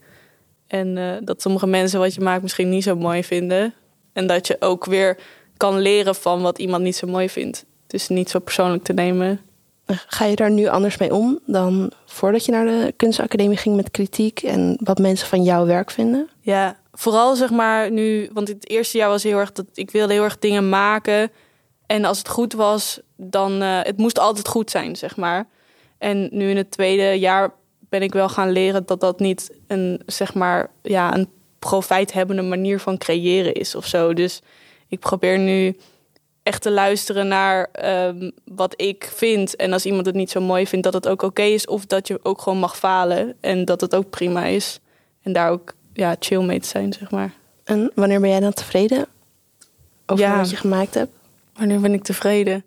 En 0.66 0.96
uh, 0.96 1.16
dat 1.20 1.42
sommige 1.42 1.66
mensen 1.66 1.98
wat 1.98 2.14
je 2.14 2.20
maakt 2.20 2.42
misschien 2.42 2.68
niet 2.68 2.82
zo 2.82 2.96
mooi 2.96 3.24
vinden. 3.24 3.74
En 4.12 4.26
dat 4.26 4.46
je 4.46 4.56
ook 4.60 4.84
weer 4.84 5.18
kan 5.56 5.78
leren 5.78 6.14
van 6.14 6.42
wat 6.42 6.58
iemand 6.58 6.82
niet 6.82 6.96
zo 6.96 7.06
mooi 7.06 7.28
vindt. 7.28 7.64
Dus 7.86 8.08
niet 8.08 8.30
zo 8.30 8.38
persoonlijk 8.38 8.82
te 8.82 8.92
nemen. 8.92 9.40
Ga 9.86 10.24
je 10.24 10.36
daar 10.36 10.50
nu 10.50 10.66
anders 10.66 10.96
mee 10.98 11.14
om 11.14 11.38
dan 11.46 11.92
voordat 12.06 12.44
je 12.44 12.52
naar 12.52 12.64
de 12.64 12.92
kunstacademie 12.96 13.56
ging 13.56 13.76
met 13.76 13.90
kritiek 13.90 14.42
en 14.42 14.78
wat 14.84 14.98
mensen 14.98 15.28
van 15.28 15.42
jouw 15.42 15.66
werk 15.66 15.90
vinden? 15.90 16.28
Ja, 16.40 16.76
vooral 16.92 17.36
zeg 17.36 17.50
maar 17.50 17.90
nu, 17.90 18.30
want 18.32 18.48
het 18.48 18.68
eerste 18.68 18.98
jaar 18.98 19.08
was 19.08 19.22
heel 19.22 19.38
erg 19.38 19.52
dat 19.52 19.66
ik 19.74 19.90
wilde 19.90 20.12
heel 20.12 20.24
erg 20.24 20.38
dingen 20.38 20.68
maken. 20.68 21.30
En 21.86 22.04
als 22.04 22.18
het 22.18 22.28
goed 22.28 22.52
was, 22.52 23.00
dan 23.16 23.62
uh, 23.62 23.78
het 23.82 23.96
moest 23.96 24.18
altijd 24.18 24.48
goed 24.48 24.70
zijn, 24.70 24.96
zeg 24.96 25.16
maar. 25.16 25.48
En 25.98 26.28
nu 26.32 26.50
in 26.50 26.56
het 26.56 26.70
tweede 26.70 27.18
jaar 27.18 27.52
ben 27.78 28.02
ik 28.02 28.12
wel 28.12 28.28
gaan 28.28 28.50
leren 28.50 28.86
dat 28.86 29.00
dat 29.00 29.20
niet 29.20 29.50
een, 29.66 30.02
zeg 30.06 30.34
maar, 30.34 30.70
ja, 30.82 31.14
een 31.14 31.28
profijthebbende 31.58 32.42
manier 32.42 32.80
van 32.80 32.98
creëren 32.98 33.54
is 33.54 33.74
of 33.74 33.86
zo. 33.86 34.14
Dus 34.14 34.40
ik 34.88 34.98
probeer 34.98 35.38
nu 35.38 35.76
echt 36.42 36.62
te 36.62 36.70
luisteren 36.70 37.28
naar 37.28 37.68
um, 38.06 38.32
wat 38.44 38.74
ik 38.76 39.10
vind. 39.14 39.56
En 39.56 39.72
als 39.72 39.86
iemand 39.86 40.06
het 40.06 40.14
niet 40.14 40.30
zo 40.30 40.40
mooi 40.40 40.66
vindt, 40.66 40.84
dat 40.84 40.94
het 40.94 41.08
ook 41.08 41.22
oké 41.22 41.42
is. 41.42 41.66
Of 41.66 41.86
dat 41.86 42.06
je 42.08 42.20
ook 42.22 42.40
gewoon 42.40 42.58
mag 42.58 42.76
falen 42.76 43.36
en 43.40 43.64
dat 43.64 43.80
het 43.80 43.94
ook 43.94 44.10
prima 44.10 44.44
is. 44.44 44.80
En 45.22 45.32
daar 45.32 45.50
ook 45.50 45.74
ja, 45.92 46.16
chill 46.18 46.42
mee 46.42 46.60
te 46.60 46.68
zijn, 46.68 46.92
zeg 46.92 47.10
maar. 47.10 47.32
En 47.64 47.90
wanneer 47.94 48.20
ben 48.20 48.30
jij 48.30 48.40
dan 48.40 48.52
tevreden 48.52 49.06
over 50.06 50.24
ja, 50.24 50.36
wat 50.36 50.50
je 50.50 50.56
gemaakt 50.56 50.94
hebt? 50.94 51.12
Wanneer 51.54 51.80
ben 51.80 51.92
ik 51.92 52.02
tevreden? 52.02 52.64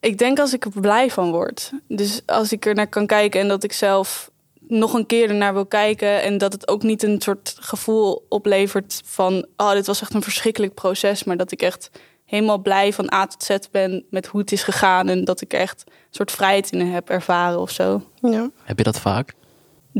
Ik 0.00 0.18
denk 0.18 0.38
als 0.38 0.52
ik 0.52 0.64
er 0.64 0.80
blij 0.80 1.10
van 1.10 1.30
word. 1.30 1.72
Dus 1.88 2.20
als 2.26 2.52
ik 2.52 2.66
er 2.66 2.74
naar 2.74 2.86
kan 2.86 3.06
kijken 3.06 3.40
en 3.40 3.48
dat 3.48 3.64
ik 3.64 3.72
zelf 3.72 4.30
nog 4.68 4.92
een 4.92 5.06
keer 5.06 5.28
ernaar 5.28 5.54
wil 5.54 5.66
kijken. 5.66 6.22
En 6.22 6.38
dat 6.38 6.52
het 6.52 6.68
ook 6.68 6.82
niet 6.82 7.02
een 7.02 7.20
soort 7.20 7.56
gevoel 7.60 8.26
oplevert 8.28 9.02
van... 9.04 9.46
oh, 9.56 9.72
dit 9.72 9.86
was 9.86 10.00
echt 10.00 10.14
een 10.14 10.22
verschrikkelijk 10.22 10.74
proces. 10.74 11.24
Maar 11.24 11.36
dat 11.36 11.52
ik 11.52 11.62
echt 11.62 11.90
helemaal 12.24 12.58
blij 12.58 12.92
van 12.92 13.12
A 13.12 13.26
tot 13.26 13.42
Z 13.42 13.56
ben 13.70 14.04
met 14.10 14.26
hoe 14.26 14.40
het 14.40 14.52
is 14.52 14.62
gegaan. 14.62 15.08
En 15.08 15.24
dat 15.24 15.40
ik 15.40 15.52
echt 15.52 15.84
een 15.86 15.92
soort 16.10 16.30
vrijheid 16.30 16.72
in 16.72 16.80
heb 16.80 17.10
ervaren 17.10 17.60
of 17.60 17.70
zo. 17.70 18.02
Ja. 18.20 18.50
Heb 18.62 18.78
je 18.78 18.84
dat 18.84 19.00
vaak? 19.00 19.34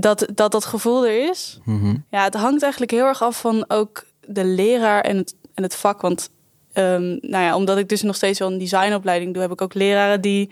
Dat 0.00 0.26
dat, 0.34 0.52
dat 0.52 0.64
gevoel 0.64 1.06
er 1.06 1.28
is? 1.28 1.58
Mm 1.64 1.80
-hmm. 1.80 2.04
Ja, 2.10 2.24
het 2.24 2.34
hangt 2.34 2.62
eigenlijk 2.62 2.92
heel 2.92 3.06
erg 3.06 3.22
af 3.22 3.40
van 3.40 3.64
ook 3.68 4.04
de 4.26 4.44
leraar 4.44 5.00
en 5.00 5.16
het, 5.16 5.34
en 5.54 5.62
het 5.62 5.74
vak. 5.74 6.00
Want 6.00 6.30
um, 6.74 7.18
nou 7.20 7.44
ja, 7.44 7.56
omdat 7.56 7.78
ik 7.78 7.88
dus 7.88 8.02
nog 8.02 8.16
steeds 8.16 8.38
wel 8.38 8.50
een 8.52 8.58
designopleiding 8.58 9.32
doe... 9.32 9.42
heb 9.42 9.52
ik 9.52 9.62
ook 9.62 9.74
leraren 9.74 10.20
die 10.20 10.50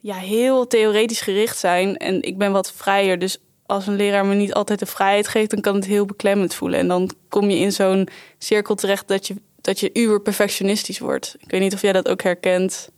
ja, 0.00 0.14
heel 0.14 0.66
theoretisch 0.66 1.20
gericht 1.20 1.58
zijn. 1.58 1.96
En 1.96 2.22
ik 2.22 2.38
ben 2.38 2.52
wat 2.52 2.72
vrijer. 2.72 3.18
Dus 3.18 3.38
als 3.66 3.86
een 3.86 3.96
leraar 3.96 4.26
me 4.26 4.34
niet 4.34 4.54
altijd 4.54 4.78
de 4.78 4.86
vrijheid 4.86 5.28
geeft, 5.28 5.50
dan 5.50 5.60
kan 5.60 5.74
het 5.74 5.84
heel 5.84 6.04
beklemmend 6.04 6.54
voelen. 6.54 6.78
En 6.78 6.88
dan 6.88 7.10
kom 7.28 7.50
je 7.50 7.58
in 7.58 7.72
zo'n 7.72 8.08
cirkel 8.38 8.74
terecht 8.74 9.08
dat 9.08 9.26
je, 9.26 9.34
dat 9.60 9.80
je 9.80 9.90
uber 9.92 10.20
perfectionistisch 10.20 10.98
wordt. 10.98 11.36
Ik 11.38 11.50
weet 11.50 11.60
niet 11.60 11.74
of 11.74 11.82
jij 11.82 11.92
dat 11.92 12.08
ook 12.08 12.22
herkent 12.22 12.88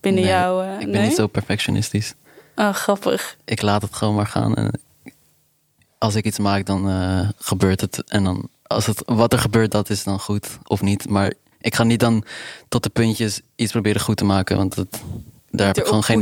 binnen 0.00 0.22
nee, 0.22 0.32
jou. 0.32 0.64
Uh, 0.64 0.72
ik 0.72 0.78
ben 0.78 0.90
nee? 0.90 1.02
niet 1.02 1.14
zo 1.14 1.26
perfectionistisch. 1.26 2.14
Oh, 2.56 2.72
grappig. 2.74 3.36
Ik 3.44 3.62
laat 3.62 3.82
het 3.82 3.94
gewoon 3.94 4.14
maar 4.14 4.26
gaan. 4.26 4.54
En 4.54 4.80
als 6.02 6.14
ik 6.14 6.24
iets 6.24 6.38
maak, 6.38 6.66
dan 6.66 6.88
uh, 6.88 7.28
gebeurt 7.36 7.80
het. 7.80 8.04
En 8.08 8.24
dan, 8.24 8.48
als 8.62 8.86
het, 8.86 9.02
wat 9.06 9.32
er 9.32 9.38
gebeurt, 9.38 9.70
dat 9.70 9.90
is 9.90 10.04
dan 10.04 10.20
goed 10.20 10.58
of 10.64 10.82
niet. 10.82 11.08
Maar 11.08 11.32
ik 11.60 11.74
ga 11.74 11.82
niet 11.82 12.00
dan 12.00 12.24
tot 12.68 12.82
de 12.82 12.88
puntjes 12.88 13.40
iets 13.56 13.72
proberen 13.72 14.00
goed 14.00 14.16
te 14.16 14.24
maken. 14.24 14.56
Want 14.56 14.74
het, 14.74 15.00
daar 15.50 15.66
heb 15.66 15.76
ik 15.76 15.84
gewoon 15.84 16.02
geen. 16.02 16.18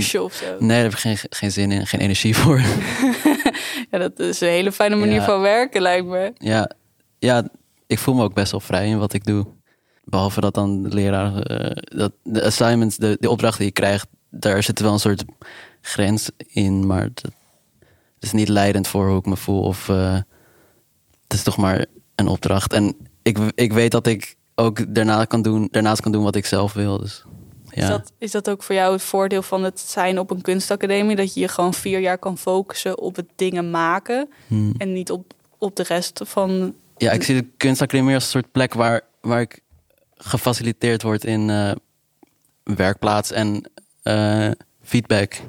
Nee, 0.58 0.68
daar 0.68 0.82
heb 0.82 0.92
ik 0.92 0.98
geen, 0.98 1.18
geen 1.30 1.52
zin 1.52 1.72
in, 1.72 1.86
geen 1.86 2.00
energie 2.00 2.36
voor. 2.36 2.60
ja, 3.90 3.98
dat 3.98 4.18
is 4.18 4.40
een 4.40 4.48
hele 4.48 4.72
fijne 4.72 4.96
manier 4.96 5.20
ja. 5.20 5.24
van 5.24 5.40
werken, 5.40 5.82
lijkt 5.82 6.06
me. 6.06 6.32
Ja, 6.38 6.70
ja, 7.18 7.48
ik 7.86 7.98
voel 7.98 8.14
me 8.14 8.22
ook 8.22 8.34
best 8.34 8.50
wel 8.50 8.60
vrij 8.60 8.88
in 8.88 8.98
wat 8.98 9.12
ik 9.12 9.24
doe. 9.24 9.46
Behalve 10.04 10.40
dat 10.40 10.54
dan 10.54 10.82
de 10.82 10.94
leraar, 10.94 11.50
uh, 11.50 11.70
dat 11.74 12.12
de 12.22 12.44
assignments, 12.44 12.96
de, 12.96 13.16
de 13.20 13.30
opdrachten 13.30 13.58
die 13.58 13.72
je 13.74 13.80
krijgt, 13.80 14.06
daar 14.30 14.62
zit 14.62 14.80
wel 14.80 14.92
een 14.92 14.98
soort 14.98 15.24
grens 15.80 16.30
in, 16.46 16.86
maar 16.86 17.08
dat 17.14 17.32
is 18.22 18.32
niet 18.32 18.48
leidend 18.48 18.88
voor 18.88 19.08
hoe 19.08 19.18
ik 19.18 19.26
me 19.26 19.36
voel. 19.36 19.62
Of 19.62 19.88
uh, 19.88 20.12
het 21.22 21.32
is 21.32 21.42
toch 21.42 21.56
maar 21.56 21.86
een 22.14 22.28
opdracht. 22.28 22.72
En 22.72 22.96
ik, 23.22 23.38
ik 23.54 23.72
weet 23.72 23.90
dat 23.90 24.06
ik 24.06 24.36
ook 24.54 24.94
daarna 24.94 25.24
kan 25.24 25.42
doen, 25.42 25.68
daarnaast 25.70 26.00
kan 26.00 26.12
doen 26.12 26.22
wat 26.22 26.36
ik 26.36 26.46
zelf 26.46 26.72
wil. 26.72 26.98
Dus. 26.98 27.24
Ja. 27.70 27.82
Is, 27.82 27.88
dat, 27.88 28.12
is 28.18 28.30
dat 28.30 28.50
ook 28.50 28.62
voor 28.62 28.74
jou 28.74 28.92
het 28.92 29.02
voordeel 29.02 29.42
van 29.42 29.64
het 29.64 29.80
zijn 29.80 30.18
op 30.18 30.30
een 30.30 30.40
kunstacademie? 30.40 31.16
Dat 31.16 31.34
je 31.34 31.40
je 31.40 31.48
gewoon 31.48 31.74
vier 31.74 32.00
jaar 32.00 32.18
kan 32.18 32.38
focussen 32.38 32.98
op 32.98 33.16
het 33.16 33.28
dingen 33.36 33.70
maken 33.70 34.28
hmm. 34.46 34.74
en 34.78 34.92
niet 34.92 35.10
op, 35.10 35.34
op 35.58 35.76
de 35.76 35.82
rest 35.82 36.20
van. 36.24 36.74
Ja, 36.96 37.10
ik 37.10 37.22
zie 37.22 37.34
de 37.42 37.48
kunstacademie 37.56 38.14
als 38.14 38.24
een 38.24 38.30
soort 38.30 38.52
plek 38.52 38.74
waar, 38.74 39.00
waar 39.20 39.40
ik 39.40 39.60
gefaciliteerd 40.16 41.02
word 41.02 41.24
in 41.24 41.48
uh, 41.48 41.72
werkplaats 42.62 43.32
en 43.32 43.70
uh, 44.04 44.50
feedback. 44.82 45.40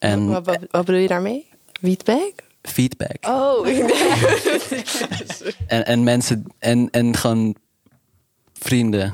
En 0.00 0.26
wat, 0.28 0.46
wat, 0.46 0.58
wat 0.70 0.84
bedoel 0.84 1.00
je 1.00 1.08
daarmee? 1.08 1.48
Feedback? 1.72 2.32
feedback. 2.62 3.16
Oh, 3.26 3.66
ik 3.68 3.76
denk... 3.76 3.92
En, 5.66 5.86
en 5.86 6.02
mensen 6.04 6.44
en, 6.58 6.90
en 6.90 7.16
gewoon 7.16 7.56
vrienden 8.52 9.12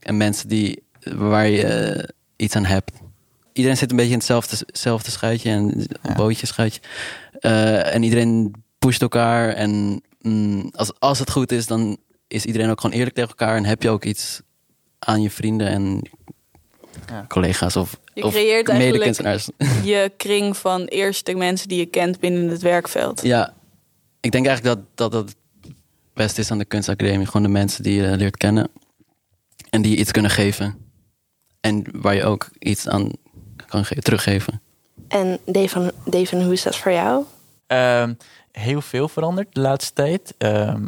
en 0.00 0.16
mensen 0.16 0.48
die 0.48 0.82
waar 1.14 1.48
je 1.48 1.62
eh, 1.66 2.08
iets 2.36 2.56
aan 2.56 2.64
hebt. 2.64 2.90
Iedereen 3.52 3.76
zit 3.76 3.90
een 3.90 3.96
beetje 3.96 4.12
in 4.12 4.18
hetzelfde, 4.18 4.56
hetzelfde 4.66 5.10
schuitje 5.10 5.50
en 5.50 5.86
Ja. 6.02 6.14
bootje 6.14 6.46
schuitje. 6.46 6.80
Eh, 7.40 7.94
en 7.94 8.02
iedereen 8.02 8.54
pusht 8.78 9.02
elkaar. 9.02 9.48
En 9.52 10.02
mm, 10.20 10.70
als, 10.74 10.92
als 11.00 11.18
het 11.18 11.30
goed 11.30 11.52
is, 11.52 11.66
dan 11.66 11.96
is 12.28 12.44
iedereen 12.44 12.70
ook 12.70 12.80
gewoon 12.80 12.96
eerlijk 12.96 13.14
tegen 13.14 13.30
elkaar. 13.30 13.56
En 13.56 13.64
heb 13.64 13.82
je 13.82 13.90
ook 13.90 14.04
iets 14.04 14.40
aan 14.98 15.22
je 15.22 15.30
vrienden 15.30 15.68
en 15.68 16.02
Ja. 17.08 17.24
collega's 17.28 17.76
of, 17.76 18.00
Je 18.14 18.24
of 18.24 18.32
creëert 18.32 18.68
eigenlijk 18.68 18.92
medekunstenaars. 18.92 19.48
je 19.92 20.12
kring 20.16 20.56
van 20.56 20.84
eerst 20.84 21.26
de 21.26 21.34
mensen 21.34 21.68
die 21.68 21.78
je 21.78 21.86
kent 21.86 22.20
binnen 22.20 22.48
het 22.48 22.62
werkveld. 22.62 23.22
Ja, 23.22 23.54
ik 24.20 24.30
denk 24.30 24.46
eigenlijk 24.46 24.76
dat 24.76 24.86
dat, 24.94 25.12
dat 25.12 25.28
het 25.28 25.36
beste 26.14 26.40
is 26.40 26.50
aan 26.50 26.58
de 26.58 26.64
kunstacademie. 26.64 27.26
Gewoon 27.26 27.42
de 27.42 27.48
mensen 27.48 27.82
die 27.82 28.02
je 28.02 28.16
leert 28.16 28.36
kennen. 28.36 28.68
En 29.70 29.82
die 29.82 29.90
je 29.90 29.96
iets 29.96 30.10
kunnen 30.10 30.30
geven. 30.30 30.78
En 31.60 31.84
waar 31.92 32.14
je 32.14 32.24
ook 32.24 32.48
iets 32.58 32.88
aan 32.88 33.10
kan 33.66 33.84
ge- 33.84 33.94
teruggeven. 34.00 34.62
En 35.08 35.38
Devin, 35.44 35.90
Devin, 36.04 36.42
hoe 36.42 36.52
is 36.52 36.62
dat 36.62 36.76
voor 36.76 36.92
jou? 36.92 37.24
Ehm, 37.66 38.14
heel 38.52 38.80
veel 38.80 39.08
veranderd 39.08 39.54
de 39.54 39.60
laatste 39.60 39.92
tijd. 39.92 40.34
Ehm, 40.38 40.86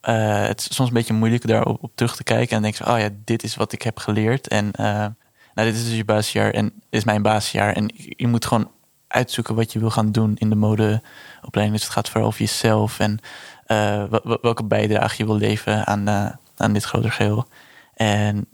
eh, 0.00 0.46
het 0.46 0.60
is 0.60 0.74
soms 0.74 0.88
een 0.88 0.94
beetje 0.94 1.14
moeilijk 1.14 1.46
daarop 1.46 1.82
op 1.82 1.92
terug 1.94 2.16
te 2.16 2.22
kijken. 2.22 2.56
En 2.56 2.62
denk 2.62 2.74
je, 2.74 2.86
oh 2.86 2.98
ja, 2.98 3.08
dit 3.24 3.42
is 3.42 3.56
wat 3.56 3.72
ik 3.72 3.82
heb 3.82 3.98
geleerd. 3.98 4.48
En 4.48 4.72
eh, 4.72 5.06
nou, 5.54 5.68
dit 5.68 5.76
is 5.76 5.84
dus 5.84 5.96
je 5.96 6.04
basisjaar 6.04 6.50
en 6.50 6.64
dit 6.64 7.00
is 7.00 7.04
mijn 7.04 7.22
basisjaar. 7.22 7.72
En 7.72 7.90
je, 8.16 8.26
moet 8.26 8.46
gewoon 8.46 8.70
uitzoeken 9.06 9.54
wat 9.54 9.72
je 9.72 9.78
wil 9.78 9.90
gaan 9.90 10.12
doen 10.12 10.36
in 10.38 10.48
de 10.48 10.56
modeopleiding. 10.56 11.72
Dus 11.72 11.82
het 11.82 11.92
gaat 11.92 12.08
vooral 12.08 12.28
over 12.28 12.40
jezelf 12.40 12.98
en 12.98 13.18
eh, 13.66 14.04
welke 14.40 14.64
bijdrage 14.64 15.14
je 15.18 15.24
wil 15.24 15.36
leveren 15.36 15.86
aan, 15.86 16.08
eh, 16.08 16.26
aan 16.56 16.72
dit 16.72 16.84
grotere 16.84 17.12
geheel. 17.12 17.48
En 17.94 18.46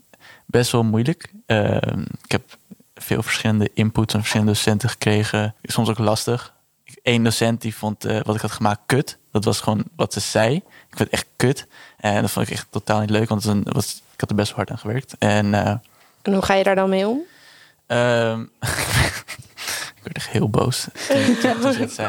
best 0.47 0.73
wel 0.73 0.85
moeilijk. 0.85 1.33
Ehm, 1.47 2.01
ik 2.01 2.33
heb 2.33 2.57
veel 2.95 3.23
verschillende 3.23 3.71
inputs 3.75 4.13
van 4.13 4.21
verschillende 4.21 4.53
docenten 4.53 4.89
gekregen. 4.89 5.55
Soms 5.63 5.89
ook 5.89 5.99
lastig. 5.99 6.55
Eén 7.03 7.25
docent 7.25 7.61
die 7.61 7.77
vond 7.77 8.05
eh, 8.05 8.21
wat 8.23 8.35
ik 8.35 8.41
had 8.41 8.51
gemaakt 8.53 8.81
kut. 8.87 9.19
Dat 9.33 9.45
was 9.45 9.61
gewoon 9.61 9.85
wat 9.97 10.13
ze 10.13 10.21
zei. 10.21 10.55
Ik 10.57 10.97
vond 10.97 10.99
het 10.99 11.11
echt 11.11 11.27
kut. 11.37 11.67
En 11.97 12.21
dat 12.21 12.31
vond 12.31 12.47
ik 12.47 12.53
echt 12.53 12.67
totaal 12.71 13.01
niet 13.01 13.11
leuk, 13.11 13.29
want 13.29 13.45
het 13.45 13.73
was 13.73 14.03
ik 14.15 14.21
had 14.21 14.31
er 14.31 14.37
best 14.37 14.53
hard 14.53 14.71
aan 14.71 14.79
gewerkt. 14.79 15.15
En 15.19 15.81
En 16.27 16.33
hoe 16.33 16.45
ga 16.45 16.55
je 16.55 16.65
daar 16.65 16.75
dan 16.75 16.89
mee 16.89 17.09
om? 17.09 17.21
Ehm, 17.87 18.41
ik 19.97 20.03
werd 20.03 20.17
echt 20.17 20.29
heel 20.29 20.51
boos. 20.51 20.87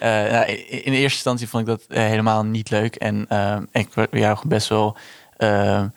Eh, 0.00 0.08
nou, 0.08 0.46
in, 0.46 0.92
eerste 0.92 1.00
instantie 1.02 1.48
vond 1.48 1.68
ik 1.68 1.68
dat 1.68 1.84
eh, 1.88 2.04
helemaal 2.04 2.44
niet 2.44 2.70
leuk. 2.70 2.94
En 2.94 3.26
ehm, 3.28 3.64
ik 3.72 3.94
werd 3.94 4.08
ja, 4.12 4.38
best 4.46 4.68
wel 4.68 4.96
ehm, 5.36 5.88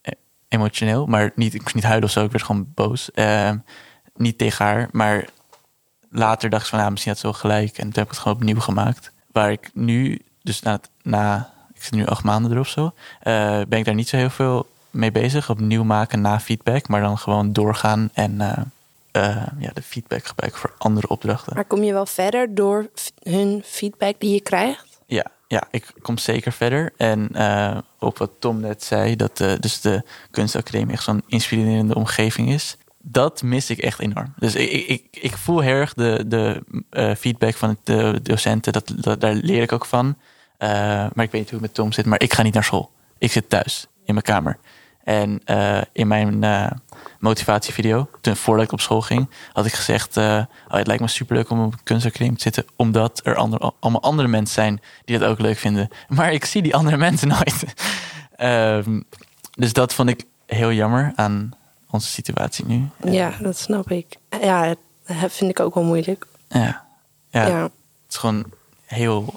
eh, 0.00 0.12
emotioneel. 0.48 1.06
Maar 1.06 1.32
niet, 1.34 1.54
ik 1.54 1.62
moest 1.62 1.74
niet 1.74 1.84
huilen 1.84 2.04
of 2.04 2.10
zo. 2.10 2.24
Ik 2.24 2.30
werd 2.30 2.44
gewoon 2.44 2.72
boos. 2.74 3.10
Niet 4.14 4.38
tegen 4.38 4.64
haar. 4.64 4.88
Maar 4.92 5.24
later 6.10 6.50
dacht 6.50 6.62
ik 6.62 6.68
van, 6.68 6.78
nou, 6.78 6.90
misschien 6.90 7.12
had 7.12 7.20
ze 7.20 7.26
wel 7.26 7.36
gelijk. 7.36 7.78
En 7.78 7.82
toen 7.82 7.92
heb 7.92 8.04
ik 8.04 8.10
het 8.10 8.18
gewoon 8.18 8.36
opnieuw 8.36 8.60
gemaakt. 8.60 9.12
Waar 9.32 9.52
ik 9.52 9.70
nu, 9.74 10.20
dus 10.42 10.62
na, 10.62 10.80
na 11.02 11.52
ik 11.78 11.84
zit 11.84 11.92
nu 11.92 12.06
acht 12.06 12.24
maanden 12.24 12.52
erop 12.52 12.66
zo, 12.66 12.92
eh, 13.20 13.60
ben 13.68 13.78
ik 13.78 13.84
daar 13.84 13.94
niet 13.94 14.08
zo 14.08 14.16
heel 14.16 14.30
veel 14.30 14.66
mee 14.90 15.12
bezig. 15.12 15.50
Opnieuw 15.50 15.84
maken 15.84 16.20
na 16.20 16.40
feedback, 16.40 16.88
maar 16.88 17.00
dan 17.00 17.18
gewoon 17.18 17.52
doorgaan 17.52 18.10
en 18.12 18.40
eh, 18.40 18.58
eh, 19.10 19.46
ja, 19.58 19.70
de 19.74 19.82
feedback 19.82 20.24
gebruiken 20.24 20.60
voor 20.60 20.74
andere 20.78 21.08
opdrachten. 21.08 21.54
Maar 21.54 21.64
kom 21.64 21.82
je 21.82 21.92
wel 21.92 22.06
verder 22.06 22.54
door 22.54 22.88
hun 23.22 23.62
feedback 23.64 24.14
die 24.18 24.34
je 24.34 24.40
krijgt? 24.40 25.00
Ja, 25.06 25.24
ja, 25.48 25.68
ik 25.70 25.92
kom 26.02 26.18
zeker 26.18 26.52
verder. 26.52 26.92
En 26.96 27.28
eh, 27.32 27.78
op 27.98 28.18
wat 28.18 28.30
Tom 28.38 28.60
net 28.60 28.84
zei, 28.84 29.16
dat 29.16 29.36
dus 29.36 29.80
de 29.80 30.02
kunstacademie 30.30 30.92
echt 30.92 31.02
zo'n 31.02 31.22
inspirerende 31.26 31.94
omgeving 31.94 32.50
is. 32.50 32.76
Dat 33.02 33.42
mis 33.42 33.70
ik 33.70 33.78
echt 33.78 34.00
enorm. 34.00 34.34
Dus 34.36 34.54
ik, 34.54 34.70
ik, 34.70 35.04
ik, 35.10 35.36
voel 35.36 35.60
heel 35.60 35.74
erg 35.74 35.94
de, 35.94 36.24
de 36.26 36.62
feedback 37.16 37.54
van 37.54 37.76
de 37.84 38.20
docenten. 38.22 38.72
Dat, 38.72 38.92
dat, 38.96 39.20
daar 39.20 39.34
leer 39.34 39.62
ik 39.62 39.72
ook 39.72 39.84
van. 39.84 40.16
Maar 40.58 41.24
ik 41.24 41.30
weet 41.30 41.32
niet 41.32 41.50
hoe 41.50 41.58
het 41.58 41.60
met 41.60 41.74
Tom 41.74 41.92
zit. 41.92 42.06
Maar 42.06 42.22
ik 42.22 42.34
ga 42.34 42.42
niet 42.42 42.54
naar 42.54 42.64
school. 42.64 42.90
Ik 43.18 43.32
zit 43.32 43.48
thuis 43.48 43.86
in 44.04 44.14
mijn 44.14 44.24
kamer. 44.24 44.58
En 45.04 45.40
eh, 45.44 45.80
in 45.92 46.06
mijn 46.08 46.44
eh, 46.44 46.70
motivatievideo, 47.18 48.08
toen 48.20 48.36
voordat 48.36 48.64
ik 48.64 48.72
op 48.72 48.80
school 48.80 49.00
ging, 49.00 49.28
had 49.52 49.66
ik 49.66 49.72
gezegd: 49.72 50.16
eh, 50.16 50.24
oh, 50.68 50.76
Het 50.76 50.86
lijkt 50.86 51.02
me 51.02 51.08
superleuk 51.08 51.50
om 51.50 51.64
op 51.64 51.72
een 51.72 51.82
kunstacademie 51.82 52.36
te 52.36 52.42
zitten, 52.42 52.64
omdat 52.76 53.20
er 53.24 53.36
andere, 53.36 53.72
allemaal 53.80 54.02
andere 54.02 54.28
mensen 54.28 54.54
zijn 54.54 54.80
die 55.04 55.18
dat 55.18 55.28
ook 55.28 55.38
leuk 55.38 55.58
vinden. 55.58 55.88
Maar 56.08 56.32
ik 56.32 56.44
zie 56.44 56.62
die 56.62 56.74
andere 56.74 56.96
mensen 56.96 57.28
nooit. 57.28 57.64
Ehm, 58.36 59.00
dus 59.50 59.72
dat 59.72 59.94
vond 59.94 60.08
ik 60.08 60.24
heel 60.46 60.72
jammer 60.72 61.12
aan 61.16 61.52
onze 61.90 62.08
situatie 62.08 62.64
nu. 62.66 62.88
Ja, 63.02 63.32
dat 63.40 63.58
snap 63.58 63.90
ik. 63.90 64.16
Ja, 64.40 64.74
dat 65.06 65.32
vind 65.32 65.50
ik 65.50 65.60
ook 65.60 65.74
wel 65.74 65.84
moeilijk. 65.84 66.26
Ja, 66.48 66.84
ja, 67.30 67.46
Ja. 67.46 67.62
het 67.62 67.72
is 68.08 68.16
gewoon 68.16 68.44
heel. 68.86 69.34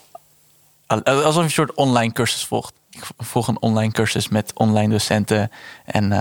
Alsof 0.88 1.36
je 1.36 1.42
een 1.42 1.52
soort 1.52 1.74
online 1.74 2.14
cursus 2.14 2.46
volgt. 2.46 2.74
Ik 2.92 3.08
volg 3.18 3.48
een 3.48 3.62
online 3.62 3.92
cursus 3.92 4.30
met 4.30 4.52
online 4.54 4.92
docenten 4.92 5.52
en 5.86 6.12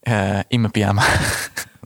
eh, 0.00 0.40
in 0.48 0.60
mijn 0.60 0.72
pyjama. 0.72 1.04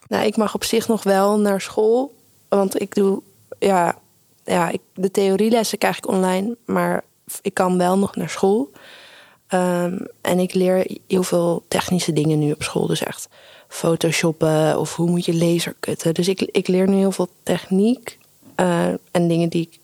Nou, 0.09 0.27
ik 0.27 0.37
mag 0.37 0.55
op 0.55 0.65
zich 0.65 0.89
nog 0.89 1.03
wel 1.03 1.39
naar 1.39 1.61
school. 1.61 2.15
Want 2.49 2.81
ik 2.81 2.95
doe, 2.95 3.23
ja, 3.59 3.99
ja 4.45 4.69
ik, 4.69 4.81
de 4.95 5.11
theorielessen 5.11 5.79
krijg 5.79 5.97
ik 5.97 6.09
online. 6.09 6.57
Maar 6.65 7.05
ik 7.43 7.55
kan 7.55 7.79
wel 7.79 7.99
nog 7.99 8.17
naar 8.17 8.29
school. 8.29 8.71
Ehm, 9.47 9.99
en 10.21 10.39
ik 10.39 10.55
leer 10.55 10.97
heel 11.07 11.23
veel 11.23 11.65
technische 11.69 12.13
dingen 12.13 12.39
nu 12.39 12.53
op 12.53 12.63
school. 12.63 12.87
Dus 12.87 13.03
echt 13.03 13.29
photoshoppen 13.69 14.79
of 14.79 14.97
hoe 14.97 15.11
moet 15.11 15.25
je 15.25 15.35
laser 15.37 15.75
kutten. 15.81 16.15
Dus 16.15 16.29
ik, 16.29 16.41
ik 16.41 16.69
leer 16.69 16.89
nu 16.89 16.97
heel 16.97 17.13
veel 17.13 17.29
techniek. 17.43 18.19
eh, 18.55 18.87
en 19.11 19.29
dingen 19.29 19.49
die 19.49 19.69
ik 19.71 19.79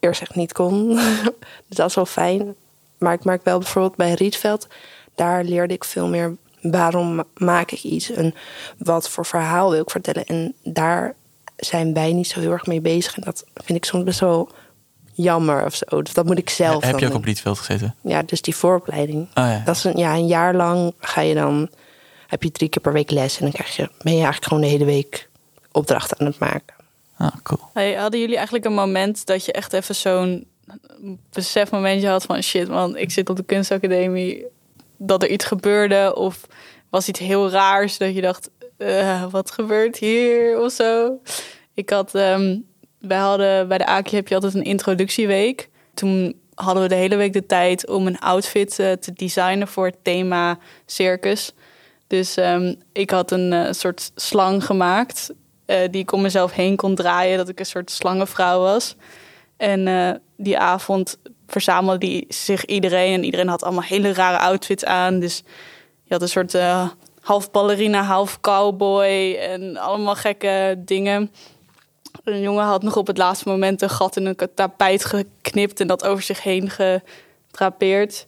eerst 0.00 0.20
echt 0.20 0.34
niet 0.34 0.52
kon. 0.52 0.88
dus 1.66 1.76
dat 1.76 1.88
is 1.88 1.94
wel 1.94 2.06
fijn. 2.06 2.54
Maar 2.98 3.12
ik 3.12 3.24
merk 3.24 3.44
wel 3.44 3.58
bijvoorbeeld 3.58 3.96
bij 3.96 4.12
Rietveld... 4.12 4.66
daar 5.14 5.44
leerde 5.44 5.74
ik 5.74 5.84
veel 5.84 6.08
meer 6.08 6.36
waarom 6.60 7.14
ma- 7.14 7.24
maak 7.34 7.70
ik 7.70 7.82
iets... 7.82 8.10
en 8.10 8.34
wat 8.78 9.08
voor 9.08 9.26
verhaal 9.26 9.70
wil 9.70 9.80
ik 9.80 9.90
vertellen. 9.90 10.24
En 10.24 10.54
daar 10.62 11.14
zijn 11.56 11.94
wij 11.94 12.12
niet 12.12 12.28
zo 12.28 12.40
heel 12.40 12.52
erg 12.52 12.66
mee 12.66 12.80
bezig. 12.80 13.16
En 13.16 13.22
dat 13.22 13.44
vind 13.54 13.78
ik 13.78 13.84
soms 13.84 14.04
best 14.04 14.20
wel 14.20 14.50
jammer 15.12 15.64
of 15.64 15.74
zo. 15.74 16.02
Dus 16.02 16.14
dat 16.14 16.26
moet 16.26 16.38
ik 16.38 16.50
zelf 16.50 16.82
Heb 16.82 16.92
dan 16.92 17.00
je 17.00 17.08
ook 17.08 17.14
op 17.14 17.24
Rietveld 17.24 17.58
gezeten? 17.58 17.94
Ja, 18.02 18.22
dus 18.22 18.42
die 18.42 18.56
vooropleiding. 18.56 19.22
Oh 19.22 19.28
ja. 19.34 19.62
Dat 19.64 19.76
is 19.76 19.84
een, 19.84 19.96
ja, 19.96 20.14
een 20.14 20.26
jaar 20.26 20.54
lang 20.54 20.94
ga 20.98 21.20
je 21.20 21.34
dan... 21.34 21.68
heb 22.26 22.42
je 22.42 22.50
drie 22.50 22.68
keer 22.68 22.82
per 22.82 22.92
week 22.92 23.10
les... 23.10 23.36
en 23.36 23.42
dan 23.42 23.52
krijg 23.52 23.76
je, 23.76 23.82
ben 23.82 24.12
je 24.12 24.22
eigenlijk 24.22 24.44
gewoon 24.44 24.62
de 24.62 24.68
hele 24.68 24.84
week 24.84 25.28
opdrachten 25.72 26.20
aan 26.20 26.26
het 26.26 26.38
maken. 26.38 26.74
Ah, 27.16 27.32
cool. 27.42 27.60
Hey, 27.72 27.94
hadden 27.94 28.20
jullie 28.20 28.36
eigenlijk 28.36 28.64
een 28.64 28.74
moment 28.74 29.26
dat 29.26 29.44
je 29.44 29.52
echt 29.52 29.72
even 29.72 29.94
zo'n 29.94 30.46
besefmomentje 31.30 32.08
had 32.08 32.24
van 32.24 32.42
shit 32.42 32.68
man, 32.68 32.96
ik 32.96 33.10
zit 33.10 33.30
op 33.30 33.36
de 33.36 33.44
kunstacademie, 33.44 34.46
dat 34.96 35.22
er 35.22 35.28
iets 35.28 35.44
gebeurde 35.44 36.14
of 36.14 36.46
was 36.90 37.08
iets 37.08 37.20
heel 37.20 37.50
raars 37.50 37.98
dat 37.98 38.14
je 38.14 38.20
dacht, 38.20 38.50
eh, 38.76 39.24
wat 39.30 39.50
gebeurt 39.50 39.98
hier 39.98 40.60
of 40.60 40.72
zo? 40.72 41.20
Ik 41.74 41.90
had, 41.90 42.14
ehm, 42.14 42.58
wij 42.98 43.18
hadden 43.18 43.68
bij 43.68 43.78
de 43.78 43.86
AKI 43.86 44.16
heb 44.16 44.28
je 44.28 44.34
altijd 44.34 44.54
een 44.54 44.64
introductieweek. 44.64 45.68
Toen 45.94 46.40
hadden 46.54 46.82
we 46.82 46.88
de 46.88 46.94
hele 46.94 47.16
week 47.16 47.32
de 47.32 47.46
tijd 47.46 47.88
om 47.88 48.06
een 48.06 48.18
outfit 48.18 48.78
eh, 48.78 48.92
te 48.92 49.12
designen 49.12 49.68
voor 49.68 49.86
het 49.86 49.96
thema 50.02 50.58
circus. 50.86 51.52
Dus 52.06 52.36
ehm, 52.36 52.74
ik 52.92 53.10
had 53.10 53.30
een 53.30 53.52
eh, 53.52 53.72
soort 53.72 54.12
slang 54.14 54.64
gemaakt. 54.64 55.32
die 55.90 56.02
ik 56.02 56.12
om 56.12 56.22
mezelf 56.22 56.52
heen 56.52 56.76
kon 56.76 56.94
draaien. 56.94 57.36
Dat 57.36 57.48
ik 57.48 57.58
een 57.58 57.66
soort 57.66 57.90
slangenvrouw 57.90 58.60
was. 58.60 58.96
En 59.56 59.88
eh, 59.88 60.10
die 60.36 60.58
avond 60.58 61.18
verzamelde 61.46 61.98
die 61.98 62.24
zich 62.28 62.64
iedereen. 62.64 63.14
En 63.14 63.24
iedereen 63.24 63.48
had 63.48 63.62
allemaal 63.62 63.82
hele 63.82 64.12
rare 64.12 64.38
outfits 64.38 64.84
aan. 64.84 65.20
Dus 65.20 65.42
je 66.02 66.12
had 66.12 66.22
een 66.22 66.28
soort 66.28 66.54
eh, 66.54 66.88
half 67.20 67.50
ballerina, 67.50 68.02
half 68.02 68.40
cowboy. 68.40 69.36
En 69.40 69.76
allemaal 69.76 70.14
gekke 70.14 70.74
dingen. 70.78 71.30
Een 72.24 72.40
jongen 72.40 72.64
had 72.64 72.82
nog 72.82 72.96
op 72.96 73.06
het 73.06 73.18
laatste 73.18 73.48
moment 73.48 73.82
een 73.82 73.90
gat 73.90 74.16
in 74.16 74.26
een 74.26 74.36
tapijt 74.54 75.04
geknipt. 75.04 75.80
En 75.80 75.86
dat 75.86 76.06
over 76.06 76.22
zich 76.22 76.42
heen 76.42 76.70
gedrapeerd. 76.70 78.26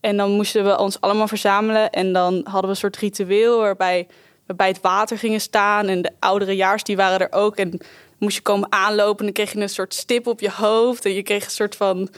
En 0.00 0.16
dan 0.16 0.30
moesten 0.30 0.64
we 0.64 0.78
ons 0.78 1.00
allemaal 1.00 1.28
verzamelen. 1.28 1.90
En 1.90 2.12
dan 2.12 2.40
hadden 2.44 2.62
we 2.62 2.68
een 2.68 2.76
soort 2.76 2.96
ritueel 2.96 3.58
waarbij 3.58 4.06
we 4.46 4.54
bij 4.54 4.68
het 4.68 4.80
water 4.80 5.18
gingen 5.18 5.40
staan. 5.40 5.86
En 5.86 6.02
de 6.02 6.12
oudere 6.18 6.56
jaars 6.56 6.82
die 6.82 6.96
waren 6.96 7.20
er 7.20 7.32
ook. 7.32 7.56
En 7.56 7.80
moest 8.18 8.36
je 8.36 8.42
komen 8.42 8.72
aanlopen 8.72 9.18
en 9.18 9.24
dan 9.24 9.32
kreeg 9.32 9.52
je 9.52 9.60
een 9.60 9.68
soort 9.68 9.94
stip 9.94 10.26
op 10.26 10.40
je 10.40 10.50
hoofd. 10.50 11.04
En 11.04 11.12
je 11.14 11.22
kreeg 11.22 11.44
een 11.44 11.50
soort 11.50 11.76
van... 11.76 12.08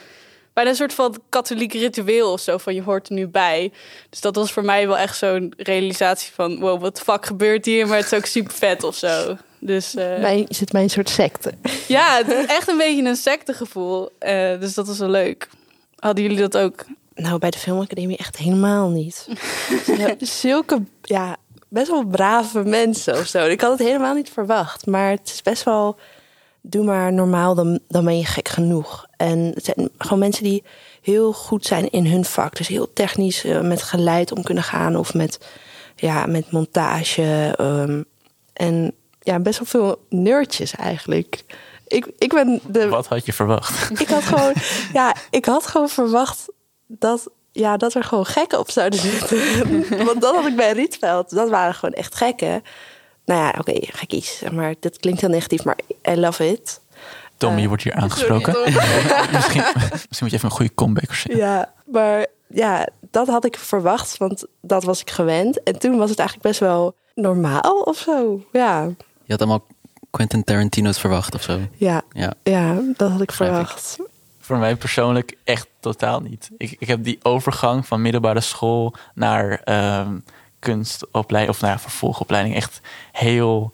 bijna 0.53 0.71
een 0.71 0.77
soort 0.77 0.95
van 0.95 1.19
katholiek 1.29 1.73
ritueel 1.73 2.33
of 2.33 2.41
zo. 2.41 2.59
Van 2.59 2.75
je 2.75 2.83
hoort 2.83 3.09
er 3.09 3.15
nu 3.15 3.27
bij. 3.27 3.73
Dus 4.11 4.21
dat 4.21 4.35
was 4.37 4.53
voor 4.53 4.65
mij 4.65 4.87
wel 4.87 4.99
echt 4.99 5.17
zo'n 5.17 5.53
realisatie 5.57 6.33
van... 6.35 6.59
wow, 6.59 6.81
wat 6.81 7.01
fuck 7.01 7.27
gebeurt 7.27 7.65
hier? 7.65 7.87
Maar 7.87 7.97
het 7.97 8.13
is 8.13 8.19
ook 8.19 8.27
super 8.27 8.53
vet 8.53 8.85
of 8.85 8.97
zo. 8.97 9.37
Dus 9.61 9.95
eh, 9.95 10.21
Bij, 10.21 10.45
is 10.49 10.61
het 10.61 10.73
mijn 10.73 10.91
soort 10.91 11.09
secte? 11.09 11.53
ja, 11.89 12.17
het 12.17 12.33
is 12.33 12.47
echt 12.47 12.69
een 12.69 12.77
beetje 12.77 13.05
een 13.05 13.17
sectegevoel. 13.17 14.11
Eh 14.19 14.61
dus 14.61 14.75
dat 14.75 14.87
was 14.87 14.99
wel 14.99 15.09
leuk. 15.09 15.49
Hadden 15.99 16.23
jullie 16.23 16.39
dat 16.39 16.57
ook? 16.57 16.85
Nou, 17.15 17.39
bij 17.39 17.51
de 17.51 17.59
Filmacademie 17.59 18.17
echt 18.17 18.37
helemaal 18.37 18.89
niet. 18.89 19.27
Ja, 19.99 20.15
zulke, 20.19 20.83
ja, 21.03 21.37
best 21.69 21.89
wel 21.89 22.05
brave 22.05 22.65
mensen 22.65 23.19
of 23.19 23.27
zo. 23.27 23.47
Ik 23.47 23.61
had 23.61 23.71
het 23.79 23.87
helemaal 23.89 24.15
niet 24.15 24.31
verwacht. 24.31 24.87
Maar 24.87 25.11
het 25.11 25.29
is 25.29 25.43
best 25.43 25.63
wel, 25.63 25.99
doe 26.61 26.85
maar 26.85 27.13
normaal, 27.13 27.55
dan, 27.55 27.79
dan 27.89 28.05
ben 28.05 28.19
je 28.19 28.25
gek 28.25 28.49
genoeg. 28.49 29.07
En 29.17 29.39
het 29.55 29.65
zijn 29.65 29.89
gewoon 29.99 30.19
mensen 30.19 30.45
die 30.45 30.65
heel 31.03 31.33
goed 31.33 31.67
zijn 31.67 31.91
in 31.91 32.07
hun 32.07 32.25
vak. 32.25 32.57
Dus 32.57 32.69
heel 32.69 32.93
technisch 32.93 33.45
eh, 33.45 33.61
met 33.61 33.83
geluid 33.83 34.33
om 34.33 34.43
kunnen 34.43 34.65
gaan. 34.65 34.97
Of 34.97 35.15
met, 35.15 35.39
ja, 35.97 36.27
met 36.27 36.51
montage. 36.51 37.55
ehm, 37.57 38.03
en 38.53 38.93
ja, 39.21 39.39
best 39.41 39.59
wel 39.59 39.69
veel 39.69 40.05
nerdjes 40.09 40.75
eigenlijk. 40.75 41.45
Ik, 41.87 42.07
ik 42.19 42.33
ben 42.33 42.61
de, 42.67 42.89
Wat 42.89 43.07
had 43.07 43.27
je 43.27 43.33
verwacht? 43.33 44.01
ik 44.01 44.09
had 44.09 44.23
gewoon, 44.23 44.53
ja, 44.93 45.15
ik 45.31 45.45
had 45.45 45.67
gewoon 45.67 45.89
verwacht 45.89 46.47
dat, 46.87 47.31
ja, 47.59 47.77
dat 47.77 47.95
er 47.95 48.05
gewoon 48.05 48.27
gekken 48.27 48.59
op 48.59 48.71
zouden 48.71 48.99
zitten. 49.01 49.39
Want 50.07 50.21
dat 50.21 50.35
had 50.35 50.47
ik 50.47 50.57
bij 50.57 50.73
Rietveld. 50.73 51.31
Dat 51.31 51.49
waren 51.51 51.75
gewoon 51.75 51.95
echt 51.95 52.15
gekken. 52.15 52.63
Nou 53.25 53.41
ja, 53.41 53.55
oké, 53.59 53.73
gekkies. 53.81 54.43
Maar 54.53 54.75
dat 54.81 54.97
klinkt 54.99 55.21
heel 55.21 55.31
negatief, 55.31 55.65
maar 55.65 55.79
I 56.11 56.17
love 56.17 56.49
it. 56.49 56.81
Tom, 57.37 57.59
je 57.59 57.69
wordt 57.69 57.83
hier 57.83 57.95
aangesproken. 58.03 58.57
misschien, 59.33 59.63
misschien 59.63 60.19
moet 60.21 60.31
je 60.31 60.37
even 60.37 60.45
een 60.45 60.57
goede 60.57 60.75
comeback 60.75 61.07
verzinnen. 61.07 61.39
Ja, 61.47 61.73
maar 61.87 62.27
ja, 62.49 62.89
dat 63.11 63.27
had 63.29 63.45
ik 63.45 63.59
verwacht, 63.59 64.17
want 64.17 64.45
dat 64.61 64.85
was 64.85 65.01
ik 65.01 65.11
gewend. 65.11 65.63
En 65.63 65.79
toen 65.79 65.99
was 65.99 66.11
het 66.11 66.19
eigenlijk 66.19 66.49
best 66.49 66.61
wel 66.61 66.95
normaal 67.15 67.81
of 67.85 67.99
zo. 67.99 68.45
Ja, 68.53 68.89
Je 69.25 69.33
had 69.33 69.41
allemaal 69.41 69.67
Quentin 70.11 70.45
Tarantino's 70.45 70.99
verwacht 70.99 71.35
of 71.35 71.43
zo. 71.43 71.61
ja, 71.77 72.03
Ja. 72.13 72.33
ja 72.43 72.81
dat 72.97 73.11
had 73.11 73.21
ik 73.21 73.33
ik. 73.33 73.97
Voor 74.49 74.59
mij 74.59 74.77
persoonlijk 74.77 75.37
echt 75.45 75.69
totaal 75.81 76.21
niet. 76.21 76.51
Ik, 76.57 76.77
ik 76.79 76.89
heb 76.89 77.05
die 77.05 77.19
overgang 77.23 77.87
van 77.87 78.03
middelbare 78.03 78.41
school 78.41 78.95
naar 79.15 79.61
ehm, 79.65 80.19
kunstopleiding 80.59 81.57
of 81.57 81.61
naar 81.61 81.81
vervolgopleiding 81.81 82.55
echt 82.55 82.81
heel 83.13 83.73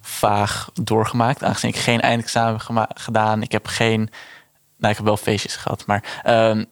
vaag 0.00 0.70
doorgemaakt. 0.82 1.42
Aangezien 1.42 1.70
ik 1.70 1.76
geen 1.76 2.00
eindexamen 2.00 2.60
gedaan. 2.94 3.42
Ik 3.42 3.52
heb 3.52 3.66
geen, 3.66 4.10
nou 4.76 4.90
ik 4.90 4.96
heb 4.96 5.04
wel 5.06 5.16
feestjes 5.16 5.56
gehad, 5.56 5.86
maar 5.86 6.20
ehm, 6.22 6.64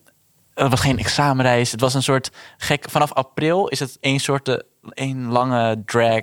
het 0.54 0.70
was 0.70 0.80
geen 0.80 0.98
examenreis. 0.98 1.70
Het 1.70 1.80
was 1.80 1.94
een 1.94 2.02
soort 2.02 2.30
gek. 2.58 2.90
Vanaf 2.90 3.12
april 3.12 3.68
is 3.68 3.80
het 3.80 3.98
een 4.00 4.20
soort 4.20 4.48
eh, 4.48 4.56
een 4.82 5.28
lange 5.28 5.82
drag 5.84 6.22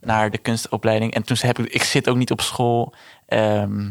naar 0.00 0.30
de 0.30 0.38
kunstopleiding. 0.38 1.14
En 1.14 1.22
toen 1.22 1.36
heb 1.40 1.58
ik, 1.58 1.72
ik 1.72 1.82
zit 1.82 2.08
ook 2.08 2.16
niet 2.16 2.30
op 2.30 2.40
school. 2.40 2.94
Ehm, 3.26 3.90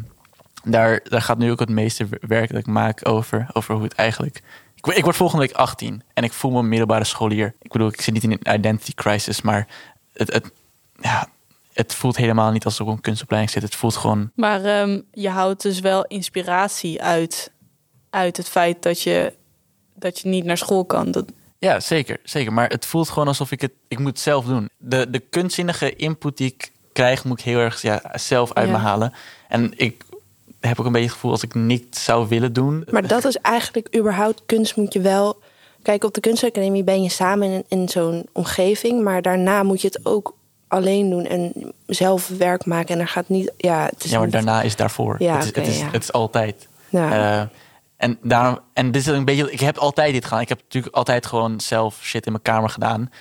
daar, 0.63 1.00
daar 1.03 1.22
gaat 1.22 1.38
nu 1.38 1.51
ook 1.51 1.60
het 1.60 1.70
meeste 1.70 2.08
werk 2.22 2.50
dat 2.50 2.60
ik 2.60 2.67
maak 2.67 3.08
over. 3.08 3.48
Over 3.53 3.74
hoe 3.74 3.84
het 3.84 3.93
eigenlijk. 3.93 4.41
Ik, 4.75 4.88
ik 4.88 5.03
word 5.03 5.15
volgende 5.15 5.46
week 5.46 5.55
18 5.55 6.03
en 6.13 6.24
ik 6.24 6.34
voel 6.34 6.51
me 6.51 6.60
een 6.60 6.70
middelbare 6.70 7.03
scholier. 7.03 7.53
Ik 7.62 7.72
bedoel, 7.72 7.88
ik 7.88 8.01
zit 8.01 8.13
niet 8.13 8.24
in 8.24 8.32
een 8.32 8.53
identity 8.55 8.93
crisis, 8.93 9.41
maar 9.41 9.67
het, 10.13 10.34
het, 10.34 10.51
ja, 11.01 11.27
het 11.74 11.96
voelt 11.96 12.17
helemaal 12.17 12.51
niet 12.51 12.65
alsof 12.65 12.79
ik 12.79 12.88
op 12.91 12.96
een 12.96 13.01
kunstopleiding 13.03 13.53
zit. 13.53 13.63
Het 13.63 13.75
voelt 13.75 13.96
gewoon. 13.96 14.32
Maar 14.36 14.63
ehm, 14.65 15.00
je 15.12 15.29
houdt 15.29 15.62
dus 15.62 15.79
wel 15.79 16.05
inspiratie 16.05 17.01
uit, 17.01 17.51
uit 18.10 18.38
het 18.38 18.50
feit 18.50 18.82
dat 18.84 19.01
je, 19.01 19.34
dat 19.96 20.20
je 20.20 20.29
niet 20.29 20.46
naar 20.46 20.58
school 20.58 20.86
kan. 20.86 21.12
Dat, 21.12 21.25
Ja, 21.60 21.79
zeker, 21.79 22.20
zeker. 22.24 22.53
Maar 22.53 22.70
het 22.70 22.86
voelt 22.86 23.10
gewoon 23.10 23.27
alsof 23.27 23.51
ik 23.51 23.62
het. 23.62 23.72
Ik 23.88 24.00
moet 24.00 24.08
het 24.08 24.20
zelf 24.20 24.46
doen. 24.46 24.70
De, 24.77 25.10
de 25.10 25.20
kunstzinnige 25.20 25.96
input 25.96 26.38
die 26.38 26.48
ik 26.48 26.72
krijg, 26.93 27.24
moet 27.24 27.39
ik 27.39 27.46
heel 27.46 27.60
erg 27.60 27.82
ja, 27.82 28.01
zelf 28.13 28.53
uit 28.53 28.67
Ja. 28.67 28.72
me 28.74 28.77
halen. 28.79 29.13
En 29.48 29.73
ik 29.76 30.04
heb 30.69 30.80
ook 30.80 30.86
een 30.86 30.91
beetje 30.91 31.08
het 31.08 31.15
gevoel 31.15 31.32
als 31.32 31.43
ik 31.43 31.54
niet 31.54 31.97
zou 31.97 32.28
willen 32.28 32.54
doen. 32.54 32.88
Maar 32.91 33.08
dat 33.08 33.26
is 33.26 33.38
eigenlijk 33.38 33.95
überhaupt 33.95 34.43
kunst 34.45 34.76
moet 34.76 34.93
je 34.93 35.02
wel. 35.02 35.41
Kijk, 35.82 36.04
op 36.04 36.13
de 36.13 36.19
kunstacademie 36.21 36.84
ben 36.84 37.04
je 37.04 37.10
samen 37.10 37.47
in, 37.52 37.63
in 37.67 37.89
zo'n 37.89 38.26
omgeving, 38.32 39.04
maar 39.04 39.21
daarna 39.21 39.63
moet 39.63 39.82
je 39.82 39.88
het 39.88 39.99
ook 40.06 40.36
alleen 40.67 41.10
doen 41.10 41.26
en 41.26 41.54
zelf 41.86 42.28
werk 42.28 42.65
maken. 42.65 42.95
En 42.95 43.02
er 43.02 43.08
gaat 43.08 43.30
niet. 43.30 43.52
Ja, 43.58 43.86
het 43.86 44.04
is 44.04 44.10
Ja, 44.12 44.15
maar 44.17 44.26
niet- 44.26 44.36
daarna 44.36 44.62
is 44.62 44.76
daarvoor. 44.76 45.15
Ja, 45.19 45.34
het, 45.36 45.43
is, 45.43 45.56
het, 45.56 45.67
is, 45.67 45.80
ja. 45.80 45.89
het 45.91 46.04
is 46.04 46.12
altijd. 46.12 46.67
Ja. 46.89 47.12
Eh, 47.41 47.47
en 47.97 48.17
daarom, 48.21 48.60
en 48.73 48.91
dit 48.91 49.02
is 49.02 49.08
een 49.08 49.26
beetje, 49.26 49.52
ik 49.52 49.60
heb 49.60 49.78
altijd 49.78 50.13
dit 50.13 50.23
gedaan. 50.23 50.41
Ik 50.41 50.49
heb 50.49 50.62
natuurlijk 50.62 50.95
altijd 50.95 51.26
gewoon 51.26 51.60
zelf 51.60 51.97
shit 52.02 52.26
in 52.26 52.32
mijn 52.32 52.43
kamer 52.43 52.69
gedaan. 52.69 53.12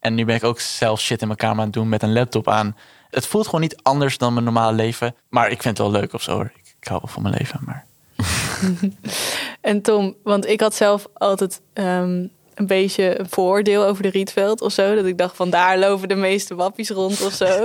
En 0.00 0.14
nu 0.14 0.24
ben 0.24 0.36
ik 0.36 0.44
ook 0.44 0.60
zelf 0.60 1.00
shit 1.00 1.20
in 1.20 1.26
mijn 1.26 1.38
kamer 1.38 1.58
aan 1.58 1.64
het 1.64 1.72
doen 1.72 1.88
met 1.88 2.02
een 2.02 2.12
laptop 2.12 2.48
aan. 2.48 2.76
Het 3.10 3.26
voelt 3.26 3.44
gewoon 3.44 3.60
niet 3.60 3.76
anders 3.82 4.18
dan 4.18 4.32
mijn 4.32 4.44
normale 4.44 4.76
leven. 4.76 5.14
Maar 5.28 5.50
ik 5.50 5.62
vind 5.62 5.78
het 5.78 5.86
wel 5.86 6.00
leuk 6.00 6.12
of 6.12 6.22
zo 6.22 6.32
hoor. 6.32 6.52
Ik, 6.86 6.92
hou 6.92 7.04
wel 7.04 7.14
van 7.14 7.22
mijn 7.22 7.34
leven. 7.38 7.60
Maar 7.64 7.86
En 9.60 9.82
Tom, 9.82 10.14
want 10.22 10.46
ik 10.46 10.60
had 10.60 10.74
zelf 10.74 11.08
altijd 11.14 11.60
ehm, 11.72 12.26
een 12.54 12.66
beetje 12.66 13.18
een 13.18 13.28
vooroordeel 13.28 13.84
over 13.84 14.02
de 14.02 14.08
Rietveld 14.08 14.60
of 14.60 14.72
zo. 14.72 14.94
Dat 14.94 15.04
ik 15.04 15.18
dacht 15.18 15.36
van 15.36 15.50
daar 15.50 15.78
lopen 15.78 16.08
de 16.08 16.14
meeste 16.14 16.54
wappies 16.54 16.90
rond 16.90 17.22
of 17.22 17.32
zo. 17.32 17.44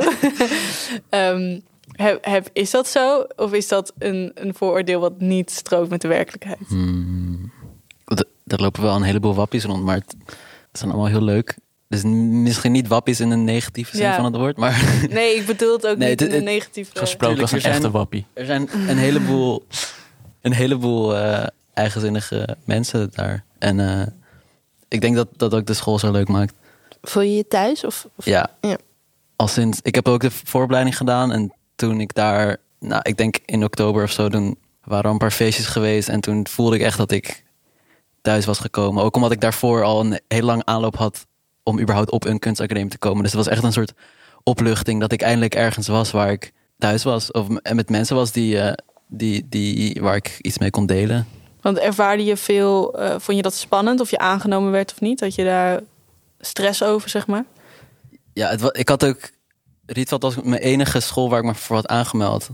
Ehm, 1.09 1.59
heb, 1.91 2.25
heb, 2.25 2.49
is 2.53 2.71
dat 2.71 2.87
zo? 2.87 3.25
Of 3.35 3.53
is 3.53 3.67
dat 3.67 3.93
een, 3.97 4.31
een 4.33 4.53
vooroordeel 4.53 4.99
wat 4.99 5.19
niet 5.19 5.51
strookt 5.51 5.89
met 5.89 6.01
de 6.01 6.07
werkelijkheid? 6.07 6.67
Hmm. 6.67 7.51
Er 8.47 8.61
lopen 8.61 8.81
wel 8.81 8.95
een 8.95 9.03
heleboel 9.03 9.35
wappies 9.35 9.63
rond, 9.63 9.83
maar 9.83 9.95
het, 9.95 10.15
het 10.69 10.77
zijn 10.77 10.91
allemaal 10.91 11.09
heel 11.09 11.23
leuk. 11.23 11.57
Dus 11.91 12.03
misschien 12.03 12.71
niet 12.71 12.87
wappies 12.87 13.19
in 13.19 13.31
een 13.31 13.43
negatieve 13.43 13.95
zin 13.95 14.05
Ja. 14.05 14.15
van 14.15 14.25
het 14.25 14.35
woord, 14.35 14.57
maar 14.57 14.83
Nee, 15.09 15.35
ik 15.35 15.45
bedoel 15.45 15.73
het 15.73 15.87
ook 15.87 15.97
Nee, 15.97 16.09
niet 16.09 16.19
het- 16.19 16.29
in 16.29 16.35
een 16.37 16.43
negatieve... 16.43 16.91
gesproken 16.97 17.41
als 17.41 17.51
een 17.51 17.61
zijn- 17.61 17.73
echte 17.73 17.91
wappie. 17.91 18.25
er 18.33 18.45
zijn 18.45 18.69
een 18.87 18.97
heleboel, 18.97 19.65
een 20.41 20.53
heleboel 20.53 21.17
eh, 21.17 21.47
eigenzinnige 21.73 22.57
mensen 22.63 23.11
daar. 23.15 23.43
En 23.59 23.79
eh, 23.79 24.07
ik 24.87 25.01
denk 25.01 25.15
dat 25.15 25.27
dat 25.37 25.53
ook 25.53 25.65
de 25.65 25.73
school 25.73 25.99
zo 25.99 26.11
leuk 26.11 26.27
maakt. 26.27 26.53
Voel 27.01 27.23
je 27.23 27.35
je 27.35 27.47
thuis? 27.47 27.83
Of, 27.85 28.07
of- 28.15 28.25
Ja. 28.25 28.49
Ja. 28.61 28.77
Al 29.35 29.47
sinds, 29.47 29.79
ik 29.81 29.95
heb 29.95 30.07
ook 30.07 30.21
de 30.21 30.31
vooropleiding 30.31 30.97
gedaan 30.97 31.31
en 31.31 31.53
toen 31.75 31.99
ik 31.99 32.13
daar, 32.13 32.57
nou, 32.79 32.99
ik 33.03 33.17
denk 33.17 33.37
in 33.45 33.63
oktober 33.63 34.03
of 34.03 34.11
zo, 34.11 34.29
toen 34.29 34.57
waren 34.83 35.03
er 35.05 35.11
een 35.11 35.17
paar 35.17 35.31
feestjes 35.31 35.65
geweest 35.67 36.09
en 36.09 36.21
toen 36.21 36.47
voelde 36.47 36.75
ik 36.75 36.81
echt 36.81 36.97
dat 36.97 37.11
ik 37.11 37.43
thuis 38.21 38.45
was 38.45 38.59
gekomen. 38.59 39.03
Ook 39.03 39.15
omdat 39.15 39.31
ik 39.31 39.41
daarvoor 39.41 39.83
al 39.83 39.99
een 39.99 40.19
heel 40.27 40.43
lang 40.45 40.61
aanloop 40.65 40.95
had 40.97 41.25
om 41.63 41.79
überhaupt 41.79 42.11
op 42.11 42.25
een 42.25 42.39
kunstacademie 42.39 42.89
te 42.89 42.97
komen. 42.97 43.23
Dus 43.23 43.31
het 43.31 43.45
was 43.45 43.53
echt 43.53 43.63
een 43.63 43.73
soort 43.73 43.93
opluchting 44.43 44.99
dat 44.99 45.11
ik 45.11 45.21
eindelijk 45.21 45.55
ergens 45.55 45.87
was 45.87 46.11
waar 46.11 46.31
ik 46.31 46.53
thuis 46.77 47.03
was. 47.03 47.31
Of 47.31 47.47
en 47.57 47.75
met 47.75 47.89
mensen 47.89 48.15
was 48.15 48.31
die, 48.31 48.59
eh, 48.59 48.73
die, 49.07 49.45
die, 49.49 49.97
waar 50.01 50.15
ik 50.15 50.37
iets 50.41 50.57
mee 50.57 50.69
kon 50.69 50.85
delen. 50.85 51.27
Want 51.61 51.77
ervaarde 51.77 52.23
je 52.23 52.37
veel... 52.37 52.99
eh, 52.99 53.15
vond 53.19 53.37
je 53.37 53.43
dat 53.43 53.55
spannend 53.55 53.99
of 53.99 54.09
je 54.09 54.17
aangenomen 54.17 54.71
werd 54.71 54.91
of 54.91 54.99
niet? 55.01 55.19
Had 55.19 55.35
je 55.35 55.43
daar 55.43 55.81
stress 56.39 56.83
over, 56.83 57.09
zeg 57.09 57.27
maar? 57.27 57.45
Ja, 58.33 58.49
het, 58.49 58.77
ik 58.77 58.89
had 58.89 59.05
ook, 59.05 59.29
Rietveld 59.85 60.21
was 60.21 60.35
mijn 60.35 60.61
enige 60.61 60.99
school 60.99 61.29
waar 61.29 61.39
ik 61.39 61.45
me 61.45 61.55
voor 61.55 61.75
had 61.75 61.87
aangemeld. 61.87 62.49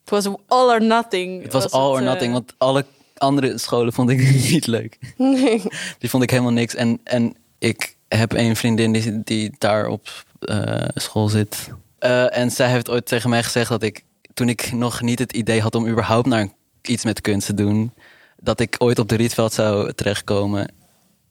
Het 0.00 0.10
was 0.10 0.26
all 0.46 0.68
or 0.68 0.82
nothing. 0.82 1.42
Het 1.42 1.52
was 1.52 1.70
all 1.70 1.90
or 1.90 1.98
eh, 1.98 2.04
nothing, 2.04 2.32
want 2.32 2.54
alle 2.58 2.84
andere 3.16 3.58
scholen 3.58 3.92
vond 3.92 4.10
ik 4.10 4.18
niet 4.50 4.66
leuk. 4.66 4.98
Nee. 5.16 5.62
Die 5.98 6.10
vond 6.10 6.22
ik 6.22 6.30
helemaal 6.30 6.52
niks. 6.52 6.74
En, 6.74 7.00
en 7.04 7.36
ik 7.58 7.95
heb 8.08 8.32
een 8.32 8.56
vriendin 8.56 8.92
die, 8.92 9.22
die 9.24 9.54
daar 9.58 9.86
op 9.86 10.08
eh, 10.40 10.88
school 10.94 11.28
zit. 11.28 11.70
Eh, 11.98 12.36
en 12.36 12.50
zij 12.50 12.70
heeft 12.70 12.90
ooit 12.90 13.06
tegen 13.06 13.30
mij 13.30 13.42
gezegd 13.42 13.68
dat 13.68 13.82
ik, 13.82 14.04
toen 14.34 14.48
ik 14.48 14.72
nog 14.72 15.00
niet 15.00 15.18
het 15.18 15.32
idee 15.32 15.60
had 15.60 15.74
om 15.74 15.88
überhaupt 15.88 16.26
naar 16.26 16.48
iets 16.82 17.04
met 17.04 17.20
kunst 17.20 17.46
te 17.46 17.54
doen, 17.54 17.92
dat 18.36 18.60
ik 18.60 18.74
ooit 18.78 18.98
op 18.98 19.08
de 19.08 19.16
Rietveld 19.16 19.52
zou 19.52 19.92
terechtkomen. 19.92 20.72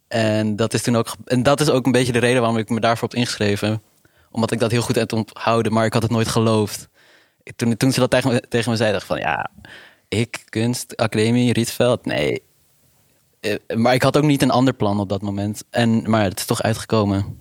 En 0.08 0.56
dat 0.56 0.74
is 0.74 0.82
toen 0.82 0.96
ook, 0.96 1.16
en 1.26 1.44
dat 1.44 1.62
is 1.62 1.70
ook 1.70 1.86
een 1.86 1.92
beetje 1.92 2.12
de 2.12 2.20
reden 2.20 2.42
waarom 2.42 2.60
ik 2.60 2.70
me 2.70 2.80
daarvoor 2.80 3.10
heb 3.10 3.18
ingeschreven. 3.18 3.82
Omdat 4.32 4.52
ik 4.52 4.60
dat 4.60 4.72
heel 4.72 4.82
goed 4.82 4.96
heb 4.96 5.14
onthouden, 5.14 5.74
maar 5.74 5.86
ik 5.86 5.94
had 5.94 6.02
het 6.02 6.12
nooit 6.12 6.28
geloofd. 6.28 6.88
Toen, 7.56 7.78
toen 7.78 7.92
ze 7.92 8.00
dat 8.00 8.10
tegen 8.10 8.32
me, 8.32 8.44
tegen 8.50 8.72
me 8.72 8.78
zei, 8.78 8.92
dacht 8.92 9.02
ik 9.02 9.08
van 9.08 9.20
ja, 9.20 9.50
ik, 10.08 10.44
kunst, 10.50 10.98
academie, 10.98 11.54
Rietveld, 11.54 12.06
nee. 12.06 12.44
Eh, 13.46 13.78
Maar 13.78 13.94
ik 13.94 14.02
had 14.04 14.18
ook 14.18 14.24
niet 14.24 14.42
een 14.42 14.52
ander 14.52 14.74
plan 14.74 15.00
op 15.00 15.10
dat 15.10 15.22
moment. 15.22 15.64
En, 15.70 16.10
maar 16.10 16.24
het 16.24 16.40
is 16.40 16.46
toch 16.46 16.62
uitgekomen. 16.62 17.38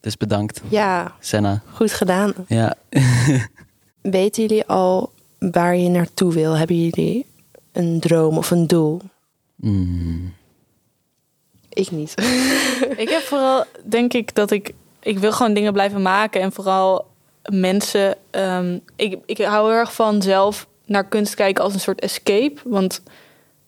Dus 0.00 0.16
bedankt, 0.16 0.60
ja, 0.68 1.14
Senna. 1.20 1.62
goed 1.72 1.92
gedaan. 1.92 2.34
Ja. 2.46 2.74
Weten 4.00 4.42
jullie 4.42 4.66
al 4.66 5.12
waar 5.38 5.76
je 5.76 5.88
naartoe 5.88 6.32
wil? 6.32 6.52
Hebben 6.56 6.80
jullie 6.84 7.26
een 7.72 8.00
droom 8.00 8.36
of 8.38 8.50
een 8.50 8.66
doel? 8.66 9.00
Mm. 9.56 10.34
Ik 11.68 11.90
niet. 11.90 12.14
Ik 12.96 13.08
heb 13.08 13.20
vooral, 13.22 13.64
denk 13.84 14.12
ik, 14.12 14.34
dat 14.34 14.50
ik... 14.50 14.72
Ik 15.00 15.18
wil 15.18 15.32
gewoon 15.32 15.54
dingen 15.54 15.72
blijven 15.72 16.02
maken. 16.02 16.40
En 16.40 16.52
vooral 16.52 17.06
mensen... 17.52 18.16
ehm, 18.30 18.78
ik, 18.96 19.18
ik 19.26 19.38
hou 19.38 19.68
heel 19.68 19.78
erg 19.78 19.94
van 19.94 20.22
zelf 20.22 20.66
naar 20.86 21.04
kunst 21.08 21.34
kijken 21.34 21.64
als 21.64 21.74
een 21.74 21.80
soort 21.80 22.00
escape. 22.00 22.54
Want 22.64 23.02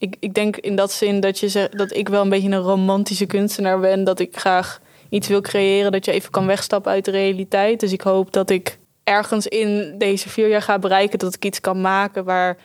ik, 0.05 0.17
ik 0.21 0.35
denk 0.35 0.57
in 0.57 0.77
dat 0.77 0.93
zin 0.93 1.21
dat, 1.21 1.39
je 1.39 1.49
zegt, 1.49 1.79
dat 1.79 1.97
ik 1.97 2.09
wel 2.09 2.23
een 2.23 2.29
beetje 2.29 2.51
een 2.51 2.61
romantische 2.61 3.27
kunstenaar 3.27 3.81
ben. 3.81 4.05
Dat 4.05 4.21
ik 4.21 4.39
graag 4.39 4.81
iets 5.09 5.29
wil 5.29 5.41
creëren 5.41 5.93
dat 5.93 6.05
je 6.05 6.13
even 6.13 6.31
kan 6.31 6.47
wegstappen 6.47 6.93
uit 6.93 7.05
de 7.05 7.11
realiteit. 7.11 7.81
Dus 7.81 7.93
ik 7.93 8.01
hoop 8.01 8.33
dat 8.33 8.51
ik 8.51 8.79
ergens 9.05 9.47
in 9.47 9.95
deze 9.99 10.29
vier 10.29 10.49
jaar 10.49 10.63
ga 10.63 10.79
bereiken 10.79 11.19
dat 11.19 11.35
ik 11.35 11.45
iets 11.45 11.61
kan 11.61 11.81
maken 11.81 12.25
waar 12.25 12.57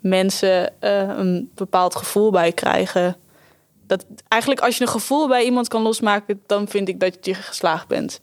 mensen 0.00 0.80
eh, 0.80 1.08
een 1.16 1.50
bepaald 1.54 1.94
gevoel 1.96 2.30
bij 2.30 2.52
krijgen. 2.52 3.16
Dat 3.86 4.04
eigenlijk 4.28 4.62
als 4.62 4.76
je 4.76 4.84
een 4.84 4.90
gevoel 4.90 5.28
bij 5.28 5.44
iemand 5.44 5.68
kan 5.68 5.82
losmaken, 5.82 6.42
dan 6.46 6.68
vind 6.68 6.88
ik 6.88 7.00
dat 7.00 7.16
je 7.20 7.34
geslaagd 7.34 7.88
bent. 7.88 8.20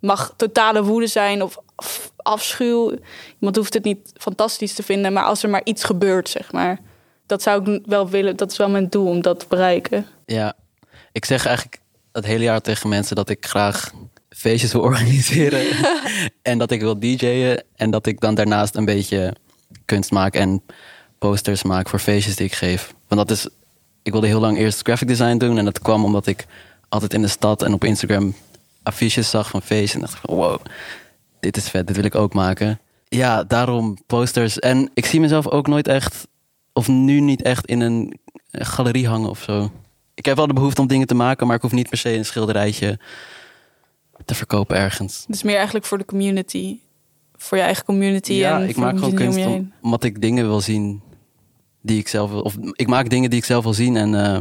Mag 0.00 0.34
totale 0.36 0.84
woede 0.84 1.06
zijn 1.06 1.42
of 1.42 1.58
af- 1.74 2.12
afschuw. 2.16 2.92
Iemand 3.38 3.56
hoeft 3.56 3.74
het 3.74 3.84
niet 3.84 4.12
fantastisch 4.16 4.74
te 4.74 4.82
vinden, 4.82 5.12
maar 5.12 5.24
als 5.24 5.42
er 5.42 5.48
maar 5.48 5.64
iets 5.64 5.84
gebeurt, 5.84 6.28
zeg 6.28 6.52
maar. 6.52 6.78
Dat 7.28 7.42
zou 7.42 7.72
ik 7.72 7.82
wel 7.86 8.08
willen, 8.08 8.36
dat 8.36 8.50
is 8.50 8.56
wel 8.56 8.68
mijn 8.68 8.88
doel 8.88 9.06
om 9.06 9.22
dat 9.22 9.40
te 9.40 9.46
bereiken. 9.48 10.06
Ja, 10.26 10.54
ik 11.12 11.24
zeg 11.24 11.46
eigenlijk 11.46 11.80
het 12.12 12.24
hele 12.24 12.44
jaar 12.44 12.60
tegen 12.60 12.88
mensen 12.88 13.16
dat 13.16 13.28
ik 13.28 13.46
graag 13.46 13.92
feestjes 14.28 14.72
wil 14.72 14.80
organiseren. 14.90 15.66
en 16.42 16.58
dat 16.58 16.70
ik 16.70 16.80
wil 16.80 16.98
DJ'en. 16.98 17.62
En 17.76 17.90
dat 17.90 18.06
ik 18.06 18.20
dan 18.20 18.34
daarnaast 18.34 18.76
een 18.76 18.84
beetje 18.84 19.34
kunst 19.84 20.10
maak 20.10 20.34
en 20.34 20.62
posters 21.18 21.62
maak 21.62 21.88
voor 21.88 21.98
feestjes 21.98 22.36
die 22.36 22.46
ik 22.46 22.54
geef. 22.54 22.94
Want 23.08 23.28
dat 23.28 23.36
is, 23.36 23.48
ik 24.02 24.12
wilde 24.12 24.26
heel 24.26 24.40
lang 24.40 24.58
eerst 24.58 24.82
graphic 24.82 25.08
design 25.08 25.36
doen. 25.36 25.58
En 25.58 25.64
dat 25.64 25.78
kwam 25.78 26.04
omdat 26.04 26.26
ik 26.26 26.46
altijd 26.88 27.14
in 27.14 27.22
de 27.22 27.28
stad 27.28 27.62
en 27.62 27.72
op 27.72 27.84
Instagram 27.84 28.34
affiches 28.82 29.30
zag 29.30 29.48
van 29.48 29.62
feesten. 29.62 30.00
En 30.00 30.06
dacht 30.06 30.14
ik 30.14 30.20
van 30.24 30.36
wow, 30.36 30.60
dit 31.40 31.56
is 31.56 31.68
vet, 31.68 31.86
dit 31.86 31.96
wil 31.96 32.04
ik 32.04 32.14
ook 32.14 32.34
maken. 32.34 32.80
Ja, 33.08 33.44
daarom 33.44 33.98
posters. 34.06 34.58
En 34.58 34.90
ik 34.94 35.06
zie 35.06 35.20
mezelf 35.20 35.48
ook 35.48 35.66
nooit 35.66 35.88
echt, 35.88 36.26
of 36.78 36.88
nu 36.88 37.20
niet 37.20 37.42
echt 37.42 37.66
in 37.66 37.80
een 37.80 38.18
galerie 38.50 39.08
hangen 39.08 39.30
of 39.30 39.42
zo. 39.42 39.70
Ik 40.14 40.24
heb 40.24 40.36
wel 40.36 40.46
de 40.46 40.52
behoefte 40.52 40.80
om 40.80 40.86
dingen 40.86 41.06
te 41.06 41.14
maken, 41.14 41.46
maar 41.46 41.56
ik 41.56 41.62
hoef 41.62 41.72
niet 41.72 41.88
per 41.88 41.98
se 41.98 42.12
een 42.16 42.24
schilderijtje 42.24 42.98
te 44.24 44.34
verkopen 44.34 44.76
ergens. 44.76 45.24
Dus 45.28 45.42
meer 45.42 45.56
eigenlijk 45.56 45.86
voor 45.86 45.98
de 45.98 46.04
community. 46.04 46.78
Voor 47.36 47.58
je 47.58 47.64
eigen 47.64 47.84
community. 47.84 48.32
ja, 48.32 48.60
en 48.60 48.68
ik 48.68 48.76
maak 48.76 48.98
gewoon 48.98 49.14
kunst 49.14 49.36
om 49.38 49.42
je 49.42 49.48
heen. 49.48 49.58
om- 49.58 49.72
omdat 49.82 50.04
ik 50.04 50.20
dingen 50.20 50.46
wil 50.46 50.60
zien 50.60 51.02
die 51.82 51.98
ik 51.98 52.08
zelf 52.08 52.30
wil. 52.30 52.40
Of 52.40 52.56
ik 52.72 52.86
maak 52.86 53.08
dingen 53.10 53.30
die 53.30 53.38
ik 53.38 53.44
zelf 53.44 53.64
wil 53.64 53.74
zien 53.74 53.96
en 53.96 54.14
eh, 54.24 54.40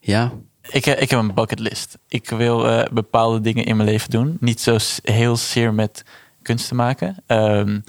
ja, 0.00 0.32
Ik, 0.70 0.86
eh, 0.86 1.02
ik 1.02 1.10
heb 1.10 1.18
een 1.18 1.34
bucketlist. 1.34 1.98
Ik 2.08 2.28
wil 2.28 2.68
eh, 2.68 2.92
bepaalde 2.92 3.40
dingen 3.40 3.64
in 3.64 3.76
mijn 3.76 3.88
leven 3.88 4.10
doen. 4.10 4.36
Niet 4.40 4.60
zo 4.60 4.76
heel 5.02 5.36
zeer 5.36 5.74
met 5.74 6.04
kunst 6.42 6.68
te 6.68 6.74
maken. 6.74 7.16
Ehm, 7.26 7.80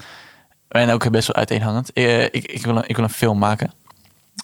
en 0.70 0.90
ook 0.90 1.10
best 1.10 1.26
wel 1.26 1.36
uiteenhangend. 1.36 1.92
Eh, 1.92 2.22
ik, 2.22 2.32
ik, 2.52 2.64
wil 2.64 2.76
een, 2.76 2.84
ik 2.88 2.96
wil 2.96 3.04
een 3.04 3.10
film 3.10 3.38
maken. 3.38 3.72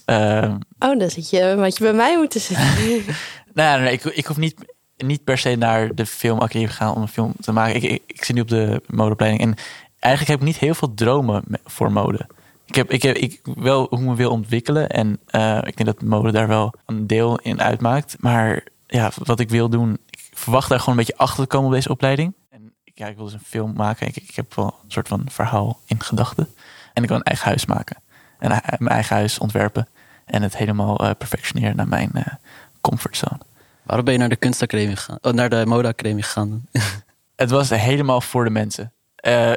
Ehm, 0.05 0.57
Oh, 0.79 0.99
dan 0.99 1.11
zit 1.11 1.31
je 1.31 1.55
wat 1.57 1.77
je 1.77 1.85
bij 1.85 1.93
mij 1.93 2.17
moeten 2.17 2.41
zitten. 2.41 2.67
nou, 3.55 3.81
nee, 3.83 3.93
ik, 3.93 4.05
ik 4.05 4.27
hoef 4.27 4.37
niet, 4.37 4.55
niet 4.97 5.25
per 5.25 5.39
se 5.39 5.55
naar 5.55 5.95
de 5.95 6.07
filmacademie 6.07 6.69
te 6.69 6.75
gaan 6.75 6.95
om 6.95 7.03
een 7.03 7.09
film 7.09 7.33
te 7.41 7.53
maken. 7.53 7.77
Ik, 7.77 7.83
ik, 7.83 8.03
ik 8.07 8.25
zit 8.25 8.35
nu 8.37 8.43
op 8.43 8.49
de 8.49 8.83
modeopleiding. 8.87 9.43
En 9.43 9.55
eigenlijk 9.99 10.33
heb 10.33 10.41
ik 10.41 10.53
niet 10.53 10.59
heel 10.62 10.75
veel 10.75 10.95
dromen 10.95 11.43
me- 11.47 11.61
voor 11.65 11.93
mode. 11.93 12.27
Ik 12.67 12.75
heb, 12.75 12.91
ik 12.91 13.03
heb 13.03 13.17
ik 13.17 13.41
wel 13.55 13.87
hoe 13.91 13.99
ik 13.99 14.05
me 14.05 14.15
wil 14.15 14.31
ontwikkelen. 14.31 14.89
En 14.89 15.19
eh, 15.27 15.57
ik 15.57 15.77
denk 15.77 15.85
dat 15.85 16.03
mode 16.03 16.33
daar 16.33 16.49
wel 16.49 16.73
een 16.87 17.07
deel 17.07 17.39
in 17.39 17.61
uitmaakt. 17.62 18.17
Maar 18.21 18.65
ja, 18.87 19.11
wat 19.25 19.41
ik 19.41 19.51
wil 19.51 19.69
doen, 19.69 19.99
ik 20.11 20.21
verwacht 20.33 20.69
daar 20.69 20.79
gewoon 20.79 20.99
een 20.99 21.05
beetje 21.05 21.23
achter 21.23 21.43
te 21.43 21.49
komen 21.49 21.67
op 21.69 21.73
deze 21.75 21.89
opleiding. 21.91 22.35
Ja, 22.99 23.07
ik 23.07 23.17
wil 23.17 23.25
dus 23.25 23.35
een 23.35 23.41
film 23.41 23.73
maken. 23.73 24.07
Ik, 24.07 24.17
ik 24.17 24.35
heb 24.35 24.55
wel 24.55 24.67
een 24.67 24.91
soort 24.91 25.09
van 25.09 25.27
verhaal 25.31 25.81
in 25.87 26.03
gedachten. 26.03 26.55
En 26.93 27.03
ik 27.03 27.09
wil 27.09 27.19
een 27.19 27.25
eigen 27.25 27.47
huis 27.47 27.67
maken. 27.67 27.97
En 28.39 28.51
eh, 28.51 28.79
mijn 28.79 28.93
eigen 28.93 29.17
huis 29.17 29.39
ontwerpen. 29.39 29.89
En 30.25 30.43
het 30.43 30.57
helemaal 30.57 30.99
eh, 30.99 31.11
perfectioneren 31.19 31.77
naar 31.77 31.89
mijn 31.89 32.11
eh, 32.13 32.27
comfortzone. 32.81 33.41
waarom 33.83 34.05
ben 34.05 34.15
je 34.15 34.21
naar 34.21 34.29
de 34.29 34.37
kunstacademie 34.37 34.97
gegaan? 34.97 35.19
Oh, 35.21 35.33
naar 35.33 35.49
de 35.49 35.67
modeacademie 35.67 36.23
gegaan? 36.23 36.67
Het 37.37 37.51
was 37.51 37.71
helemaal 37.71 38.21
voor 38.21 38.45
de 38.45 38.51
mensen. 38.51 38.93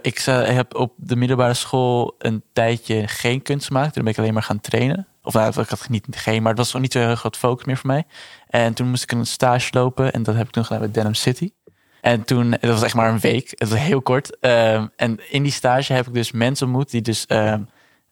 Ik 0.01 0.19
heb 0.25 0.75
op 0.75 0.93
de 0.97 1.15
middelbare 1.15 1.53
school 1.53 2.15
een 2.17 2.43
tijdje 2.53 3.07
geen 3.07 3.41
kunst 3.41 3.67
gemaakt. 3.67 3.93
Toen 3.93 4.03
ben 4.03 4.11
ik 4.11 4.19
alleen 4.19 4.33
maar 4.33 4.43
gaan 4.43 4.61
trainen. 4.61 5.07
Of 5.23 5.33
nou, 5.33 5.61
ik 5.61 5.69
had 5.69 5.89
niet 5.89 6.05
geen, 6.11 6.41
maar 6.41 6.49
het 6.49 6.57
was 6.57 6.67
gewoon 6.67 6.81
niet 6.81 6.91
zo 6.91 6.99
heel 6.99 7.15
groot 7.15 7.37
focus 7.37 7.65
meer 7.65 7.77
voor 7.77 7.87
mij. 7.87 8.05
En 8.47 8.73
toen 8.73 8.89
moest 8.89 9.03
ik 9.03 9.11
een 9.11 9.25
stage 9.25 9.69
lopen 9.71 10.13
en 10.13 10.23
dat 10.23 10.35
heb 10.35 10.45
ik 10.45 10.51
toen 10.51 10.65
gedaan 10.65 10.81
bij 10.81 10.91
Denim 10.91 11.13
City. 11.13 11.51
En 12.01 12.23
toen, 12.23 12.49
dat 12.49 12.61
was 12.61 12.81
echt 12.81 12.95
maar 12.95 13.09
een 13.09 13.19
week, 13.19 13.49
het 13.57 13.69
was 13.69 13.79
heel 13.79 14.01
kort. 14.01 14.39
Ehm, 14.39 14.87
en 14.95 15.19
in 15.29 15.43
die 15.43 15.51
stage 15.51 15.93
heb 15.93 16.07
ik 16.07 16.13
dus 16.13 16.31
mensen 16.31 16.65
ontmoet 16.65 16.91
die 16.91 17.01
dus 17.01 17.25
ehm, 17.25 17.61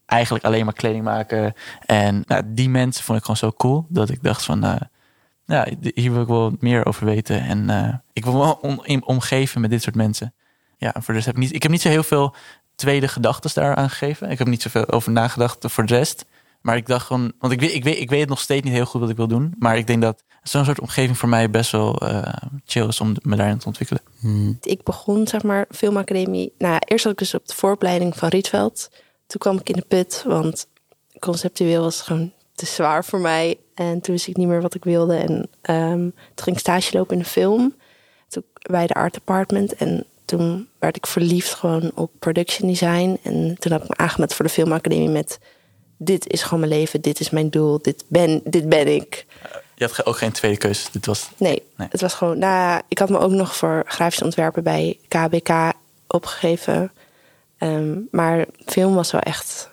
eigenlijk 0.05 0.45
alleen 0.45 0.65
maar 0.65 0.73
kleding 0.73 1.03
maken. 1.03 1.53
En 1.85 2.23
nou, 2.25 2.43
die 2.45 2.69
mensen 2.69 3.03
vond 3.03 3.17
ik 3.17 3.23
gewoon 3.23 3.37
zo 3.39 3.51
cool 3.51 3.85
dat 3.89 4.09
ik 4.09 4.23
dacht 4.23 4.43
van, 4.43 4.63
eh, 4.63 4.75
ja, 5.45 5.67
hier 5.93 6.11
wil 6.11 6.21
ik 6.21 6.27
wel 6.27 6.55
meer 6.59 6.85
over 6.85 7.05
weten. 7.05 7.41
En 7.41 7.69
eh, 7.69 7.93
ik 8.13 8.23
wil 8.23 8.39
wel 8.39 8.53
om, 8.61 9.03
omgeven 9.05 9.61
met 9.61 9.69
dit 9.69 9.81
soort 9.81 9.95
mensen. 9.95 10.33
Ja, 10.77 10.93
voor 10.99 11.13
heb 11.13 11.27
ik 11.27 11.37
niet, 11.37 11.53
ik 11.53 11.61
heb 11.63 11.71
niet 11.71 11.81
zo 11.81 11.89
heel 11.89 12.03
veel 12.03 12.35
tweede 12.75 13.07
gedachten 13.07 13.51
daaraan 13.53 13.89
gegeven. 13.89 14.29
Ik 14.29 14.37
heb 14.37 14.47
niet 14.47 14.61
zoveel 14.61 14.89
over 14.89 15.11
nagedacht 15.11 15.65
voor 15.67 15.85
de 15.85 15.95
rest. 15.95 16.25
Maar 16.61 16.75
ik 16.75 16.85
dacht 16.85 17.05
gewoon, 17.05 17.33
want 17.39 17.53
ik 17.53 17.59
weet, 17.59 17.73
ik 17.73 17.83
weet, 17.83 17.99
ik 17.99 18.09
weet 18.09 18.19
het 18.19 18.29
nog 18.29 18.39
steeds 18.39 18.63
niet 18.63 18.73
heel 18.73 18.85
goed 18.85 19.01
wat 19.01 19.09
ik 19.09 19.15
wil 19.15 19.27
doen. 19.27 19.55
Maar 19.59 19.77
ik 19.77 19.87
denk 19.87 20.01
dat 20.01 20.23
zo'n 20.49 20.65
soort 20.65 20.79
omgeving 20.79 21.17
voor 21.17 21.29
mij 21.29 21.49
best 21.49 21.71
wel 21.71 21.97
eh, 21.97 22.33
chill 22.65 22.87
is 22.87 23.01
om 23.01 23.15
me 23.21 23.35
daarin 23.35 23.57
te 23.57 23.65
ontwikkelen. 23.65 24.01
Hmm. 24.19 24.57
ik 24.61 24.83
begon, 24.83 25.27
zeg 25.27 25.43
maar, 25.43 25.65
filmacademie. 25.71 26.53
Nou, 26.57 26.73
ja, 26.73 26.79
eerst 26.79 27.03
zat 27.03 27.11
ik 27.11 27.17
dus 27.17 27.33
op 27.33 27.47
de 27.47 27.55
vooropleiding 27.55 28.17
van 28.17 28.29
Rietveld. 28.29 28.89
Toen 29.27 29.39
kwam 29.39 29.57
ik 29.59 29.69
in 29.69 29.75
de 29.75 29.85
put, 29.87 30.23
want 30.27 30.67
conceptueel 31.19 31.83
was 31.83 31.97
het 31.97 32.05
gewoon 32.05 32.31
te 32.57 32.65
zwaar 32.65 33.05
voor 33.05 33.19
mij. 33.19 33.57
En 33.75 34.01
toen 34.01 34.13
wist 34.13 34.27
ik 34.27 34.37
niet 34.37 34.47
meer 34.47 34.61
wat 34.61 34.73
ik 34.73 34.83
wilde. 34.83 35.15
En 35.15 35.49
ehm, 35.61 35.99
toen 36.09 36.43
ging 36.43 36.55
ik 36.55 36.61
stage 36.61 36.97
lopen 36.97 37.13
in 37.13 37.19
een 37.19 37.25
film. 37.25 37.75
Toen 38.27 38.43
bij 38.61 38.87
de 38.87 38.93
Art 38.93 39.13
Department. 39.13 39.75
En 39.75 40.05
toen 40.25 40.67
werd 40.79 40.95
ik 40.95 41.07
verliefd 41.07 41.53
gewoon 41.53 41.91
op 41.95 42.11
production 42.19 42.67
design. 42.67 43.19
En 43.23 43.55
toen 43.59 43.71
heb 43.71 43.83
ik 43.83 43.89
me 43.89 43.95
aangemeld 43.95 44.33
voor 44.33 44.45
de 44.45 44.51
filmacademie 44.51 45.09
met... 45.09 45.39
Dit 45.99 46.27
is 46.27 46.43
gewoon 46.43 46.59
mijn 46.59 46.71
leven, 46.71 47.01
dit 47.01 47.19
is 47.19 47.29
mijn 47.29 47.49
doel, 47.49 47.81
dit 47.81 48.03
ben, 48.07 48.41
dit 48.43 48.69
ben 48.69 48.95
ik. 48.95 49.25
Je 49.77 49.85
had 49.85 50.05
ook 50.05 50.17
geen 50.17 50.31
tweede 50.31 50.57
keuze. 50.57 50.87
Dit 50.91 51.05
was, 51.05 51.29
Nee, 51.37 51.63
Nee. 51.75 51.87
het 51.91 52.01
was 52.01 52.13
gewoon. 52.13 52.37
Nou, 52.37 52.81
ik 52.87 52.97
had 52.97 53.09
me 53.09 53.19
ook 53.19 53.31
nog 53.31 53.55
voor 53.55 53.83
grafisch 53.87 54.21
ontwerpen 54.21 54.63
bij 54.63 54.99
KBK 55.07 55.49
opgegeven. 56.07 56.91
Ehm, 57.57 57.99
maar 58.11 58.45
film 58.65 58.95
was 58.95 59.11
wel 59.11 59.21
echt. 59.21 59.69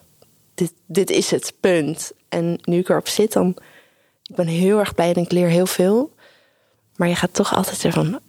Dit, 0.54 0.72
dit 0.86 1.10
is 1.10 1.30
het, 1.30 1.54
punt. 1.60 2.12
En 2.28 2.58
nu 2.62 2.78
ik 2.78 2.88
erop 2.88 3.08
zit, 3.08 3.32
dan. 3.32 3.56
Ik 4.22 4.36
ben 4.36 4.46
heel 4.46 4.78
erg 4.78 4.94
blij 4.94 5.12
en 5.14 5.22
ik 5.22 5.32
leer 5.32 5.48
heel 5.48 5.66
veel. 5.66 6.14
Maar 6.96 7.08
je 7.08 7.16
gaat 7.16 7.34
toch 7.34 7.54
altijd 7.54 7.76
zeggen 7.78 8.10
van. 8.10 8.20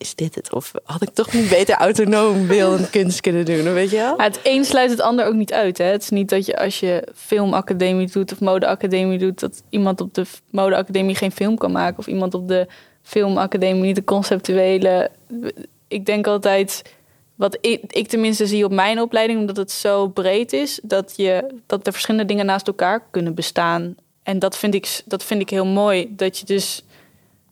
Is 0.00 0.14
dit 0.14 0.34
het? 0.34 0.52
Of 0.52 0.72
had 0.84 1.02
ik 1.02 1.08
toch 1.08 1.32
niet 1.32 1.48
beter 1.48 1.74
autonoom 1.74 2.46
beeldend 2.46 2.90
kunst 2.90 3.20
kunnen 3.20 3.44
doen? 3.44 3.72
Weet 3.72 3.90
je 3.90 3.96
wel? 3.96 4.14
Het 4.16 4.40
een 4.42 4.64
sluit 4.64 4.90
het 4.90 5.00
ander 5.00 5.26
ook 5.26 5.34
niet 5.34 5.52
uit. 5.52 5.78
Hè? 5.78 5.84
Het 5.84 6.02
is 6.02 6.08
niet 6.08 6.28
dat 6.28 6.46
je 6.46 6.58
als 6.58 6.80
je 6.80 7.08
filmacademie 7.14 8.10
doet 8.10 8.32
of 8.32 8.40
modeacademie 8.40 9.18
doet, 9.18 9.40
dat 9.40 9.62
iemand 9.70 10.00
op 10.00 10.14
de 10.14 10.24
modeacademie 10.50 11.14
geen 11.14 11.32
film 11.32 11.58
kan 11.58 11.72
maken. 11.72 11.98
Of 11.98 12.06
iemand 12.06 12.34
op 12.34 12.48
de 12.48 12.66
filmacademie 13.02 13.82
niet 13.82 13.94
de 13.94 14.04
conceptuele. 14.04 15.10
Ik 15.88 16.06
denk 16.06 16.26
altijd, 16.26 16.82
wat 17.34 17.58
ik, 17.60 17.92
ik 17.92 18.08
tenminste 18.08 18.46
zie 18.46 18.64
op 18.64 18.72
mijn 18.72 19.00
opleiding, 19.00 19.40
omdat 19.40 19.56
het 19.56 19.70
zo 19.70 20.08
breed 20.08 20.52
is, 20.52 20.80
dat, 20.82 21.12
je, 21.16 21.46
dat 21.66 21.86
er 21.86 21.92
verschillende 21.92 22.26
dingen 22.26 22.46
naast 22.46 22.66
elkaar 22.66 23.02
kunnen 23.10 23.34
bestaan. 23.34 23.94
En 24.22 24.38
dat 24.38 24.56
vind 24.56 24.74
ik, 24.74 25.02
dat 25.04 25.24
vind 25.24 25.40
ik 25.40 25.50
heel 25.50 25.66
mooi. 25.66 26.14
Dat 26.16 26.38
je 26.38 26.44
dus 26.44 26.82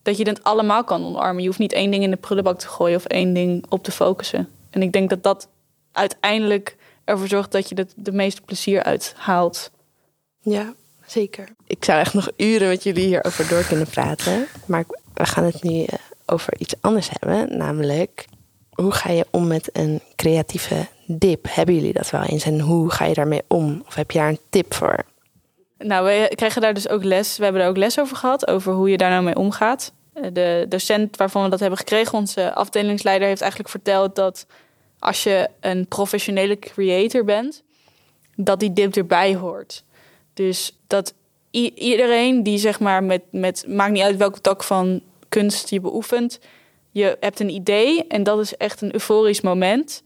dat 0.08 0.16
je 0.16 0.28
het 0.28 0.44
allemaal 0.44 0.84
kan 0.84 1.04
omarmen. 1.04 1.42
Je 1.42 1.46
hoeft 1.48 1.58
niet 1.58 1.72
één 1.72 1.90
ding 1.90 2.02
in 2.02 2.10
de 2.10 2.16
prullenbak 2.16 2.58
te 2.58 2.68
gooien 2.68 2.96
of 2.96 3.04
één 3.04 3.32
ding 3.32 3.64
op 3.68 3.84
te 3.84 3.90
focussen. 3.90 4.48
En 4.70 4.82
ik 4.82 4.92
denk 4.92 5.10
dat 5.10 5.22
dat 5.22 5.48
uiteindelijk 5.92 6.76
ervoor 7.04 7.28
zorgt 7.28 7.52
dat 7.52 7.68
je 7.68 7.74
er 7.74 7.86
de 7.96 8.12
meeste 8.12 8.40
plezier 8.42 8.82
uit 8.82 9.14
haalt. 9.16 9.70
Ja, 10.40 10.74
zeker. 11.06 11.48
Ik 11.66 11.84
zou 11.84 12.00
echt 12.00 12.14
nog 12.14 12.30
uren 12.36 12.68
met 12.68 12.82
jullie 12.82 13.06
hierover 13.06 13.48
door 13.48 13.64
kunnen 13.64 13.86
praten. 13.86 14.46
Maar 14.66 14.84
we 15.14 15.26
gaan 15.26 15.44
het 15.44 15.62
nu 15.62 15.82
eh, 15.82 15.98
over 16.26 16.60
iets 16.60 16.74
anders 16.80 17.08
hebben. 17.12 17.56
Namelijk, 17.56 18.26
hoe 18.70 18.92
ga 18.92 19.10
je 19.10 19.26
om 19.30 19.46
met 19.46 19.70
een 19.72 20.00
creatieve 20.16 20.86
dip? 21.06 21.46
Hebben 21.48 21.74
jullie 21.74 21.92
dat 21.92 22.10
wel 22.10 22.22
eens? 22.22 22.44
En 22.44 22.60
hoe 22.60 22.90
ga 22.90 23.04
je 23.04 23.14
daarmee 23.14 23.42
om? 23.48 23.82
Of 23.86 23.94
heb 23.94 24.10
je 24.10 24.18
daar 24.18 24.28
een 24.28 24.40
tip 24.50 24.74
voor? 24.74 25.04
Nou, 25.78 26.04
we 26.04 26.32
krijgen 26.34 26.62
daar 26.62 26.74
dus 26.74 26.88
ook 26.88 27.04
les. 27.04 27.36
We 27.36 27.42
hebben 27.42 27.60
daar 27.60 27.70
ook 27.70 27.76
les 27.76 27.98
over 28.00 28.16
gehad, 28.16 28.46
over 28.46 28.72
hoe 28.72 28.90
je 28.90 28.96
daar 28.96 29.10
nou 29.10 29.22
mee 29.22 29.36
omgaat. 29.36 29.92
Eh, 30.22 30.30
De 30.32 30.66
docent 30.68 31.16
waarvan 31.16 31.42
we 31.42 31.48
dat 31.48 31.60
hebben 31.60 31.78
gekregen, 31.78 32.18
onze 32.18 32.54
afdelingsleider, 32.54 33.28
heeft 33.28 33.40
eigenlijk 33.40 33.70
verteld 33.70 34.16
dat 34.16 34.46
als 34.98 35.22
je 35.22 35.48
een 35.60 35.86
professionele 35.86 36.58
creator 36.58 37.24
bent, 37.24 37.62
dat 38.36 38.60
die 38.60 38.72
dip 38.72 38.96
erbij 38.96 39.34
hoort. 39.34 39.84
Dus 40.34 40.76
dat 40.86 41.14
iedereen 41.50 42.42
die 42.42 42.58
zeg 42.58 42.80
maar 42.80 43.04
met, 43.04 43.22
met, 43.30 43.64
maakt 43.68 43.92
niet 43.92 44.02
uit 44.02 44.16
welke 44.16 44.40
tak 44.40 44.62
van 44.62 45.00
kunst 45.28 45.70
je 45.70 45.80
beoefent, 45.80 46.38
je 46.90 47.16
hebt 47.20 47.40
een 47.40 47.50
idee 47.50 48.06
en 48.06 48.22
dat 48.22 48.38
is 48.40 48.56
echt 48.56 48.80
een 48.80 48.92
euforisch 48.92 49.40
moment. 49.40 50.02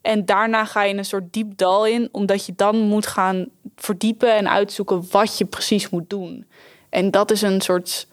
En 0.00 0.24
daarna 0.24 0.64
ga 0.64 0.82
je 0.82 0.94
een 0.94 1.04
soort 1.04 1.32
diep 1.32 1.56
dal 1.56 1.86
in, 1.86 2.08
omdat 2.12 2.46
je 2.46 2.52
dan 2.56 2.78
moet 2.78 3.06
gaan 3.06 3.46
verdiepen 3.76 4.34
en 4.34 4.50
uitzoeken 4.50 5.04
wat 5.10 5.38
je 5.38 5.44
precies 5.44 5.88
moet 5.88 6.10
doen. 6.10 6.46
En 6.88 7.10
dat 7.10 7.30
is 7.30 7.42
een 7.42 7.60
soort. 7.60 8.08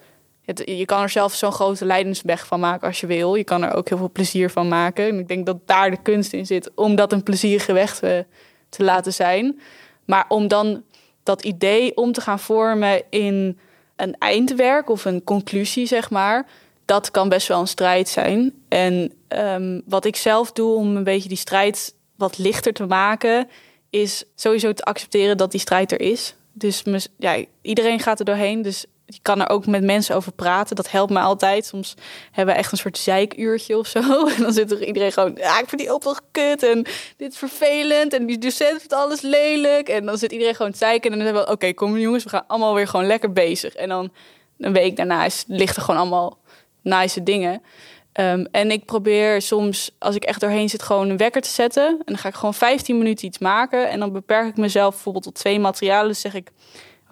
Je 0.56 0.86
kan 0.86 1.02
er 1.02 1.10
zelf 1.10 1.34
zo'n 1.34 1.52
grote 1.52 1.86
lijdensweg 1.86 2.46
van 2.46 2.60
maken 2.60 2.88
als 2.88 3.00
je 3.00 3.08
wil. 3.08 3.36
Je 3.36 3.44
kan 3.44 3.64
er 3.64 3.74
ook 3.74 3.90
heel 3.90 3.98
veel 3.98 4.12
plezier 4.12 4.50
van 4.50 4.68
maken. 4.68 5.08
En 5.08 5.20
ik 5.20 5.28
denk 5.28 5.46
dat 5.46 5.58
daar 5.66 5.92
de 5.92 6.02
kunst 6.02 6.34
in 6.34 6.46
zit 6.46 6.72
om 6.76 6.96
dat 6.96 7.12
een 7.12 7.24
plezierige 7.24 8.26
te 8.70 8.84
laten 8.84 9.14
zijn. 9.14 9.60
Maar 10.06 10.26
om 10.28 10.48
dan 10.48 10.84
dat 11.24 11.44
idee 11.44 11.96
om 11.98 12.12
te 12.12 12.22
gaan 12.22 12.40
vormen 12.40 13.04
in 13.10 13.60
een 13.96 14.16
eindwerk 14.20 14.90
of 14.90 15.06
een 15.06 15.24
conclusie, 15.24 15.86
zeg 15.86 16.10
maar. 16.10 16.48
Dat 16.86 17.12
kan 17.12 17.30
best 17.30 17.48
wel 17.48 17.60
een 17.60 17.68
strijd 17.68 18.10
zijn. 18.10 18.54
En 18.68 19.14
ehm, 19.28 19.82
wat 19.86 20.06
ik 20.06 20.16
zelf 20.16 20.52
doe 20.52 20.76
om 20.76 20.96
een 20.96 21.04
beetje 21.04 21.30
die 21.30 21.38
strijd 21.38 21.96
wat 22.16 22.38
lichter 22.38 22.74
te 22.74 22.86
maken, 22.86 23.48
is 23.90 24.24
sowieso 24.36 24.74
te 24.74 24.84
accepteren 24.84 25.38
dat 25.38 25.52
die 25.52 25.60
strijd 25.60 25.92
er 25.92 26.02
is. 26.02 26.36
Dus 26.54 26.84
ja, 27.18 27.38
iedereen 27.62 28.00
gaat 28.00 28.20
er 28.20 28.26
doorheen. 28.26 28.62
Dus 28.62 28.86
je 29.10 29.20
kan 29.22 29.42
er 29.42 29.50
ook 29.50 29.66
met 29.66 29.84
mensen 29.84 30.16
over 30.16 30.32
praten. 30.32 30.76
Dat 30.76 30.92
helpt 30.92 31.12
me 31.12 31.20
altijd. 31.20 31.66
Soms 31.66 31.94
hebben 32.32 32.54
we 32.54 32.62
echt 32.62 32.72
een 32.72 32.78
soort 32.78 32.98
zeikuurtje 32.98 33.78
of 33.78 33.88
zo. 33.88 34.00
En 34.36 34.42
dan 34.42 34.54
zit 34.54 34.72
er 34.72 34.84
iedereen 34.84 35.12
gewoon... 35.12 35.36
Ja, 35.36 35.60
ik 35.60 35.70
vind 35.70 35.82
die 35.82 35.94
opdracht 35.94 36.24
kut 36.32 36.64
en 36.64 36.86
dit 37.18 37.32
is 37.32 37.38
vervelend. 37.38 38.14
En 38.14 38.26
die 38.26 38.38
docent 38.38 38.80
vindt 38.80 38.94
alles 38.94 39.22
lelijk. 39.22 39.90
En 39.90 40.06
dan 40.06 40.18
zit 40.18 40.32
iedereen 40.32 40.56
gewoon 40.56 40.72
te 40.72 40.78
zeiken. 40.78 41.12
En 41.12 41.18
dan 41.18 41.26
hebben 41.26 41.46
we... 41.46 41.52
Oké, 41.52 41.74
kom 41.74 41.98
jongens, 41.98 42.24
we 42.24 42.30
gaan 42.30 42.48
allemaal 42.48 42.74
weer 42.74 42.88
gewoon 42.88 43.08
lekker 43.08 43.34
bezig. 43.34 43.76
En 43.76 43.90
dan 43.90 44.12
een 44.58 44.74
week 44.74 44.96
daarna 44.96 45.26
is, 45.26 45.44
ligt 45.48 45.76
er 45.76 45.82
gewoon 45.82 46.00
allemaal 46.00 46.38
nice 46.82 47.24
dingen. 47.24 47.62
Ehm, 48.12 48.46
en 48.52 48.72
ik 48.72 48.86
probeer 48.86 49.42
soms, 49.42 49.92
als 50.00 50.16
ik 50.16 50.24
echt 50.24 50.40
doorheen 50.40 50.70
zit, 50.70 50.84
gewoon 50.84 51.10
een 51.10 51.18
wekker 51.18 51.42
te 51.42 51.50
zetten. 51.50 51.88
En 51.88 52.04
dan 52.06 52.18
ga 52.18 52.28
ik 52.28 52.36
gewoon 52.36 52.54
15 52.54 52.98
minuten 52.98 53.28
iets 53.28 53.38
maken. 53.38 53.90
En 53.90 54.00
dan 54.00 54.12
beperk 54.12 54.48
ik 54.48 54.58
mezelf 54.58 54.94
bijvoorbeeld 54.94 55.24
tot 55.24 55.36
twee 55.36 55.60
materialen. 55.60 56.08
Dus 56.08 56.22
zeg 56.22 56.34
ik, 56.34 56.52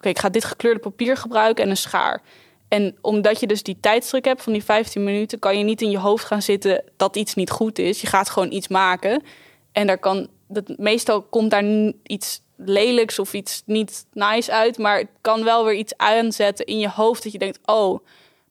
ik 0.09 0.19
ga 0.19 0.29
dit 0.29 0.43
gekleurde 0.43 0.79
papier 0.79 1.17
gebruiken 1.17 1.63
en 1.63 1.69
een 1.69 1.77
schaar. 1.77 2.21
En 2.67 2.97
omdat 3.01 3.39
je 3.39 3.47
dus 3.47 3.63
die 3.63 3.77
tijdstruk 3.79 4.25
hebt 4.25 4.41
van 4.41 4.53
die 4.53 4.63
15 4.63 5.03
minuten, 5.03 5.39
kan 5.39 5.57
je 5.57 5.63
niet 5.63 5.81
in 5.81 5.91
je 5.91 5.99
hoofd 5.99 6.25
gaan 6.25 6.41
zitten 6.41 6.83
dat 6.97 7.15
iets 7.15 7.33
niet 7.33 7.49
goed 7.49 7.79
is. 7.79 8.01
Je 8.01 8.07
gaat 8.07 8.29
gewoon 8.29 8.51
iets 8.51 8.67
maken. 8.67 9.23
En 9.71 9.87
daar 9.87 9.97
kan, 9.97 10.27
dat, 10.47 10.77
meestal 10.77 11.21
komt 11.21 11.51
daar 11.51 11.91
iets 12.03 12.41
lelijks 12.55 13.19
of 13.19 13.33
iets 13.33 13.63
niet 13.65 14.05
nice 14.13 14.51
uit. 14.51 14.77
Maar 14.77 14.97
het 14.97 15.09
kan 15.21 15.43
wel 15.43 15.65
weer 15.65 15.75
iets 15.75 15.97
aanzetten 15.97 16.65
in 16.65 16.79
je 16.79 16.89
hoofd 16.89 17.23
dat 17.23 17.31
je 17.31 17.37
denkt, 17.37 17.59
oh 17.65 17.99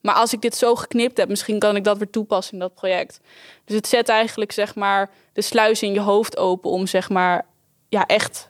maar 0.05 0.15
als 0.15 0.33
ik 0.33 0.41
dit 0.41 0.57
zo 0.57 0.75
geknipt 0.75 1.17
heb, 1.17 1.29
misschien 1.29 1.59
kan 1.59 1.77
ik 1.77 1.85
dat 1.85 1.99
weer 1.99 2.11
toepassen 2.11 2.53
in 2.53 2.59
dat 2.59 2.75
project. 2.75 3.21
Dus 3.65 3.77
het 3.77 3.87
zet 3.87 4.09
eigenlijk 4.09 4.53
zeg 4.53 4.75
maar 4.75 5.11
de 5.33 5.43
sluis 5.43 5.83
in 5.83 5.93
je 5.93 6.01
hoofd 6.01 6.37
open 6.37 6.71
om 6.71 6.87
zeg 6.87 7.09
maar 7.11 7.47
ja 7.89 8.07
echt 8.07 8.49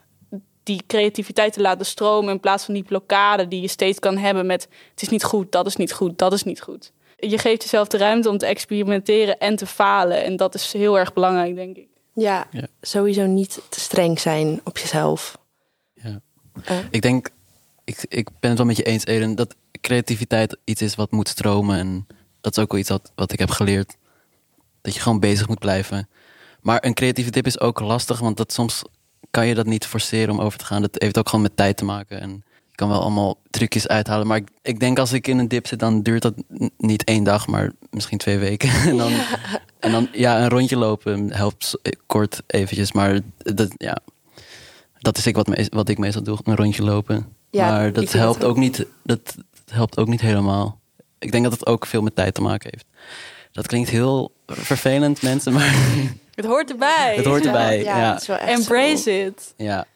die 0.64 0.83
creativiteit 0.87 1.53
te 1.53 1.61
laten 1.61 1.87
stromen 1.87 2.33
in 2.33 2.40
plaats 2.40 2.64
van 2.64 2.74
die 2.74 2.83
blokkade 2.83 3.48
die 3.48 3.61
je 3.61 3.68
steeds 3.68 3.98
kan 3.98 4.16
hebben 4.16 4.46
met 4.46 4.68
het 4.90 5.03
is 5.03 5.09
niet 5.09 5.24
goed, 5.24 5.53
dat 5.53 5.66
is 5.66 5.77
niet 5.77 5.92
goed, 5.92 6.18
dat 6.18 6.33
is 6.33 6.42
niet 6.42 6.61
goed. 6.61 6.92
Je 7.16 7.38
geeft 7.38 7.62
jezelf 7.62 7.88
de 7.88 7.96
ruimte 7.96 8.29
om 8.29 8.38
te 8.38 8.46
experimenteren 8.46 9.38
en 9.38 9.57
te 9.57 9.66
falen 9.66 10.24
en 10.24 10.37
dat 10.37 10.55
is 10.55 10.72
heel 10.72 10.98
erg 10.98 11.12
belangrijk 11.12 11.55
denk 11.55 11.77
ik. 11.77 11.88
Ja, 12.14 12.46
sowieso 12.81 13.27
niet 13.27 13.61
te 13.68 13.81
streng 13.81 14.20
zijn 14.20 14.61
op 14.64 14.79
jezelf. 14.79 15.38
Ja. 15.92 16.20
Uh. 16.70 16.79
Ik 16.90 17.03
denk, 17.03 17.31
ik, 17.85 18.05
ik 18.09 18.29
ben 18.40 18.50
het 18.50 18.59
wel 18.59 18.66
met 18.66 18.77
je 18.77 18.83
eens 18.83 19.07
Eden, 19.07 19.35
dat 19.35 19.55
creativiteit 19.85 20.57
iets 20.64 20.83
is 20.83 20.94
wat 20.94 21.11
moet 21.11 21.29
stromen. 21.29 21.79
En 21.79 22.07
dat 22.40 22.57
is 22.57 22.62
ook 22.62 22.70
wel 22.70 22.81
iets 22.81 22.88
wat, 22.88 23.12
wat 23.14 23.33
ik 23.33 23.38
heb 23.38 23.50
geleerd. 23.50 23.96
Dat 24.81 24.94
je 24.94 25.00
gewoon 25.00 25.20
bezig 25.20 25.48
moet 25.48 25.59
blijven. 25.59 26.09
Maar 26.61 26.85
een 26.85 26.94
creatieve 26.94 27.31
dip 27.31 27.46
is 27.46 27.61
ook 27.61 27.81
lastig, 27.81 28.18
want 28.18 28.37
dat 28.37 28.53
soms 28.53 28.83
kan 29.35 29.47
je 29.47 29.55
dat 29.55 29.66
niet 29.66 29.87
forceren 29.87 30.35
om 30.35 30.40
over 30.40 30.59
te 30.59 30.64
gaan. 30.64 30.83
Dat 30.83 30.97
heeft 30.99 31.18
ook 31.18 31.29
gewoon 31.29 31.44
met 31.44 31.57
tijd 31.57 31.77
te 31.77 31.85
maken. 31.85 32.20
En 32.20 32.31
je 32.70 32.75
kan 32.75 32.88
wel 32.88 33.01
allemaal 33.01 33.38
trucjes 33.51 33.88
uithalen. 33.88 34.27
Maar 34.27 34.37
ik, 34.37 34.49
ik 34.62 34.81
denk 34.81 34.99
als 34.99 35.12
ik 35.12 35.27
in 35.27 35.38
een 35.38 35.49
dip 35.49 35.66
zit, 35.66 35.79
dan 35.79 36.03
duurt 36.03 36.23
dat 36.23 36.35
niet 36.79 37.05
één 37.05 37.25
dag, 37.25 37.47
maar 37.47 37.73
misschien 37.90 38.18
twee 38.18 38.38
weken. 38.38 38.70
en, 38.90 38.97
dan, 38.97 39.12
en 39.79 39.92
dan, 39.92 40.09
ja, 40.12 40.40
een 40.40 40.49
rondje 40.49 40.77
lopen 40.77 41.33
helpt 41.33 41.79
kort 42.07 42.42
eventjes. 42.47 42.92
Maar 42.92 43.20
dat, 43.38 43.75
ja, 43.77 43.99
dat 44.99 45.18
is 45.18 45.27
ik 45.27 45.37
wat, 45.37 45.47
me, 45.47 45.66
wat 45.70 45.88
ik 45.88 45.99
meestal 45.99 46.23
doe, 46.23 46.38
een 46.44 46.57
rondje 46.57 46.83
lopen. 46.83 47.27
Ja, 47.51 47.70
maar 47.70 47.92
dat 47.92 48.12
helpt 48.12 48.44
ook 48.44 48.57
niet. 48.57 48.87
Dat, 49.03 49.37
helpt 49.66 49.99
ook 49.99 50.09
niet 50.09 50.20
helemaal. 50.20 50.81
Ik 51.18 51.33
denk 51.33 51.44
dat 51.44 51.53
het 51.53 51.66
ook 51.66 51.87
veel 51.87 52.03
met 52.03 52.16
tijd 52.16 52.35
te 52.35 52.42
maken 52.42 52.70
heeft. 52.73 52.87
Dat 53.53 53.66
klinkt 53.66 53.90
heel 53.90 54.33
vervelend, 54.47 55.23
mensen, 55.23 55.53
maar... 55.53 55.75
Het 56.35 56.44
hoort 56.44 56.70
erbij. 56.70 57.14
Het 57.16 57.25
hoort 57.25 57.47
erbij, 57.47 57.83
ja. 57.83 58.18
ja. 58.27 58.38
Embrace 58.38 59.25
it. 59.25 59.55
Ja. 59.57 59.87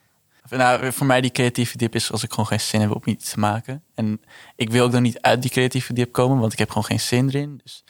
Nou, 0.51 0.93
voor 0.93 1.07
mij 1.07 1.21
die 1.21 1.31
creatieve 1.31 1.77
dip 1.77 1.95
is 1.95 2.13
als 2.13 2.23
ik 2.23 2.31
gewoon 2.31 2.47
geen 2.47 2.61
zin 2.61 2.81
heb 2.81 2.95
om 2.95 3.03
iets 3.05 3.31
te 3.31 3.39
maken. 3.39 3.83
En 3.95 4.21
ik 4.57 4.71
wil 4.71 4.85
ook 4.85 4.93
dan 4.93 5.03
niet 5.03 5.21
uit 5.21 5.43
die 5.43 5.51
creatieve 5.51 5.93
dip 5.93 6.13
komen, 6.13 6.39
want 6.39 6.53
ik 6.53 6.59
heb 6.59 6.69
gewoon 6.69 6.85
geen 6.85 7.01
zin 7.01 7.29
erin. 7.29 7.61
Dus 7.63 7.85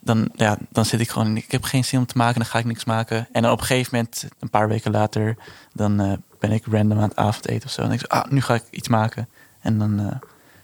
dan, 0.00 0.30
ja, 0.34 0.58
dan 0.70 0.84
zit 0.84 1.00
ik 1.00 1.08
gewoon, 1.08 1.36
ik 1.36 1.50
heb 1.50 1.64
geen 1.64 1.84
zin 1.84 1.98
om 1.98 2.06
te 2.06 2.16
maken, 2.16 2.38
dan 2.38 2.46
ga 2.46 2.58
ik 2.58 2.64
niks 2.64 2.84
maken. 2.84 3.28
En 3.32 3.42
dan 3.42 3.52
op 3.52 3.60
een 3.60 3.66
gegeven 3.66 3.90
moment, 3.92 4.28
een 4.38 4.50
paar 4.50 4.68
weken 4.68 4.90
later, 4.90 5.36
dan 5.72 6.00
uh, 6.00 6.12
ben 6.38 6.52
ik 6.52 6.64
random 6.70 6.98
aan 6.98 7.08
het 7.08 7.16
avondeten 7.16 7.68
of 7.68 7.72
zo. 7.72 7.82
En 7.82 7.92
ik, 7.92 8.02
ah, 8.02 8.30
nu 8.30 8.40
ga 8.40 8.54
ik 8.54 8.64
iets 8.70 8.88
maken. 8.88 9.28
En 9.60 9.78
dan... 9.78 10.00
Uh, 10.00 10.06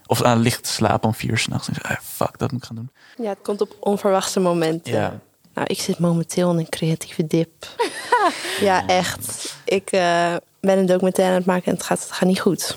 of 0.07 0.23
aan 0.23 0.39
licht 0.39 0.63
te 0.63 0.69
slapen 0.69 1.09
om 1.09 1.15
vier 1.15 1.31
uur 1.31 1.39
s'nachts. 1.39 1.69
En 1.69 1.75
ah, 1.83 1.97
fuck, 2.03 2.39
dat 2.39 2.53
moet 2.53 2.61
ik 2.61 2.67
gaan 2.67 2.77
doen. 2.77 2.91
Ja, 3.17 3.29
het 3.29 3.39
komt 3.43 3.61
op 3.61 3.77
onverwachte 3.81 4.41
momenten. 4.41 4.93
Ja. 4.93 5.21
Nou, 5.55 5.67
ik 5.71 5.81
zit 5.81 5.99
momenteel 5.99 6.51
in 6.51 6.59
een 6.59 6.69
creatieve 6.69 7.27
dip. 7.27 7.67
ja, 8.61 8.87
echt. 8.87 9.55
Ik 9.65 9.93
uh, 9.93 10.37
ben 10.61 10.79
een 10.79 10.87
documentaire 10.87 11.33
aan 11.33 11.39
het 11.39 11.49
maken 11.49 11.67
en 11.67 11.75
het 11.75 11.83
gaat, 11.83 12.01
het 12.01 12.13
gaat 12.13 12.29
niet 12.29 12.41
goed. 12.41 12.77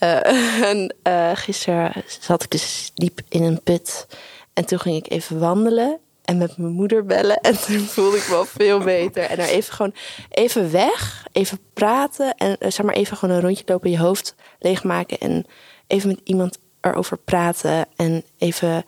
Uh, 0.00 0.62
en, 0.70 0.94
uh, 1.02 1.30
gisteren 1.34 1.92
zat 2.20 2.42
ik 2.42 2.50
dus 2.50 2.90
diep 2.94 3.20
in 3.28 3.42
een 3.42 3.62
put. 3.62 4.06
En 4.52 4.64
toen 4.64 4.78
ging 4.78 4.96
ik 4.96 5.10
even 5.12 5.38
wandelen 5.38 5.98
en 6.24 6.38
met 6.38 6.56
mijn 6.56 6.72
moeder 6.72 7.04
bellen. 7.04 7.40
En 7.48 7.60
toen 7.60 7.78
voelde 7.78 8.16
ik 8.16 8.28
me 8.28 8.30
wel 8.30 8.44
veel 8.44 8.78
beter. 8.78 9.22
En 9.22 9.38
er 9.38 9.48
even 9.48 9.74
gewoon 9.74 9.94
even 10.30 10.72
weg, 10.72 11.26
even 11.32 11.58
praten. 11.72 12.34
En 12.34 12.56
zeg 12.58 12.82
maar 12.82 12.94
even 12.94 13.16
gewoon 13.16 13.34
een 13.34 13.42
rondje 13.42 13.64
lopen, 13.66 13.90
je 13.90 13.98
hoofd 13.98 14.34
leegmaken. 14.58 15.18
En 15.18 15.46
even 15.86 16.08
met 16.08 16.20
iemand 16.24 16.58
erover 16.80 17.16
praten 17.16 17.86
en 17.96 18.24
even. 18.38 18.84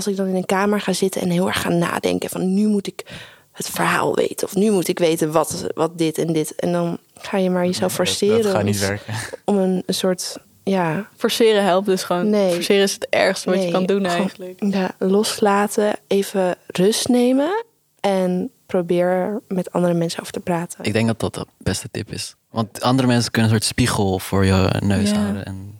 Als 0.00 0.08
ik 0.08 0.16
dan 0.16 0.26
in 0.26 0.34
een 0.34 0.46
kamer 0.46 0.80
ga 0.80 0.92
zitten 0.92 1.20
en 1.20 1.30
heel 1.30 1.46
erg 1.46 1.60
ga 1.60 1.68
nadenken 1.68 2.30
van 2.30 2.54
nu 2.54 2.66
moet 2.66 2.86
ik 2.86 3.04
het 3.52 3.68
verhaal 3.68 4.14
weten 4.14 4.46
of 4.46 4.54
nu 4.54 4.70
moet 4.70 4.88
ik 4.88 4.98
weten 4.98 5.32
wat, 5.32 5.66
wat 5.74 5.98
dit 5.98 6.18
en 6.18 6.32
dit. 6.32 6.54
En 6.54 6.72
dan 6.72 6.98
ga 7.14 7.36
je 7.38 7.50
maar 7.50 7.66
jezelf 7.66 7.92
forceren. 7.92 8.42
Dat, 8.42 8.52
gaat 8.52 8.64
niet 8.64 8.78
werken. 8.78 9.14
Om 9.44 9.56
een, 9.56 9.82
een 9.86 9.94
soort 9.94 10.36
ja. 10.62 11.08
Forceren 11.16 11.64
helpt 11.64 11.86
dus 11.86 12.02
gewoon. 12.02 12.30
Nee. 12.30 12.52
Forceren 12.52 12.82
is 12.82 12.92
het 12.92 13.06
ergste 13.10 13.50
wat 13.50 13.62
je 13.62 13.70
kan 13.70 13.86
doen 13.86 14.06
eigenlijk. 14.06 14.64
Ja, 14.64 14.90
loslaten, 14.98 15.96
even 16.06 16.56
rust 16.66 17.08
nemen 17.08 17.64
en 18.00 18.50
probeer 18.66 19.40
met 19.48 19.72
andere 19.72 19.94
mensen 19.94 20.20
over 20.20 20.32
te 20.32 20.40
praten. 20.40 20.84
Ik 20.84 20.92
denk 20.92 21.06
dat 21.06 21.20
dat 21.20 21.34
de 21.34 21.46
beste 21.58 21.88
tip 21.90 22.12
is. 22.12 22.34
Want 22.50 22.80
andere 22.80 23.08
mensen 23.08 23.30
kunnen 23.30 23.50
een 23.50 23.56
soort 23.56 23.70
spiegel 23.70 24.18
voor 24.18 24.44
je 24.44 24.80
neus 24.84 25.12
houden. 25.12 25.44
En 25.44 25.79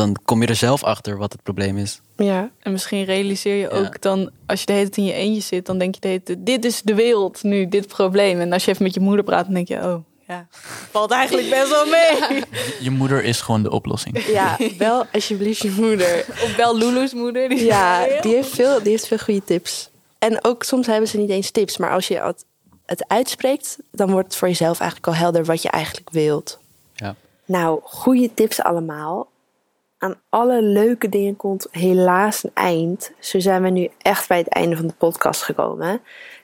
dan 0.00 0.16
kom 0.24 0.42
je 0.42 0.46
er 0.46 0.56
zelf 0.56 0.84
achter 0.84 1.16
wat 1.16 1.32
het 1.32 1.42
probleem 1.42 1.76
is. 1.76 2.00
Ja, 2.16 2.50
en 2.58 2.72
misschien 2.72 3.04
realiseer 3.04 3.56
je 3.56 3.70
ook 3.70 4.00
dan, 4.00 4.30
als 4.46 4.60
je 4.60 4.66
de 4.66 4.72
hele 4.72 4.84
tijd 4.84 4.96
in 4.96 5.04
je 5.04 5.12
eentje 5.12 5.40
zit, 5.40 5.66
dan 5.66 5.78
denk 5.78 5.94
je 5.94 6.00
de 6.00 6.08
hele 6.08 6.22
tijd, 6.22 6.46
dit 6.46 6.64
is 6.64 6.82
de 6.82 6.94
wereld 6.94 7.42
nu, 7.42 7.68
dit 7.68 7.86
probleem. 7.86 8.40
En 8.40 8.52
als 8.52 8.64
je 8.64 8.70
even 8.70 8.82
met 8.82 8.94
je 8.94 9.00
moeder 9.00 9.24
praat, 9.24 9.44
dan 9.44 9.54
denk 9.54 9.68
je, 9.68 9.76
oh, 9.76 10.04
ja, 10.26 10.46
valt 10.92 11.10
eigenlijk 11.10 11.50
best 11.50 11.68
wel 11.68 11.86
mee. 11.86 12.42
Je 12.80 12.90
moeder 12.90 13.24
is 13.24 13.40
gewoon 13.40 13.62
de 13.62 13.70
oplossing. 13.70 14.26
Ja, 14.26 14.56
bel 14.78 15.06
alsjeblieft 15.12 15.60
je 15.60 15.70
moeder. 15.70 16.24
Of 16.44 16.56
bel 16.56 16.76
Lulu's 16.76 17.12
moeder. 17.12 17.48
Die 17.48 17.64
ja, 17.64 18.06
die 18.20 18.34
heeft, 18.34 18.54
veel, 18.54 18.82
die 18.82 18.90
heeft 18.90 19.06
veel 19.06 19.18
goede 19.18 19.44
tips. 19.44 19.90
En 20.18 20.44
ook 20.44 20.62
soms 20.62 20.86
hebben 20.86 21.08
ze 21.08 21.18
niet 21.18 21.30
eens 21.30 21.50
tips, 21.50 21.76
maar 21.76 21.90
als 21.90 22.08
je 22.08 22.20
het, 22.20 22.44
het 22.86 23.04
uitspreekt, 23.08 23.78
dan 23.90 24.10
wordt 24.10 24.26
het 24.26 24.36
voor 24.36 24.48
jezelf 24.48 24.80
eigenlijk 24.80 25.12
al 25.12 25.22
helder 25.22 25.44
wat 25.44 25.62
je 25.62 25.70
eigenlijk 25.70 26.10
wilt. 26.10 26.58
Ja. 26.94 27.14
Nou, 27.44 27.80
goede 27.82 28.34
tips 28.34 28.62
allemaal 28.62 29.28
aan 30.00 30.14
alle 30.28 30.62
leuke 30.62 31.08
dingen 31.08 31.36
komt 31.36 31.66
helaas 31.70 32.44
een 32.44 32.50
eind. 32.54 33.12
Zo 33.18 33.40
zijn 33.40 33.62
we 33.62 33.68
nu 33.68 33.88
echt 33.98 34.28
bij 34.28 34.38
het 34.38 34.48
einde 34.48 34.76
van 34.76 34.86
de 34.86 34.94
podcast 34.98 35.42
gekomen. 35.42 36.00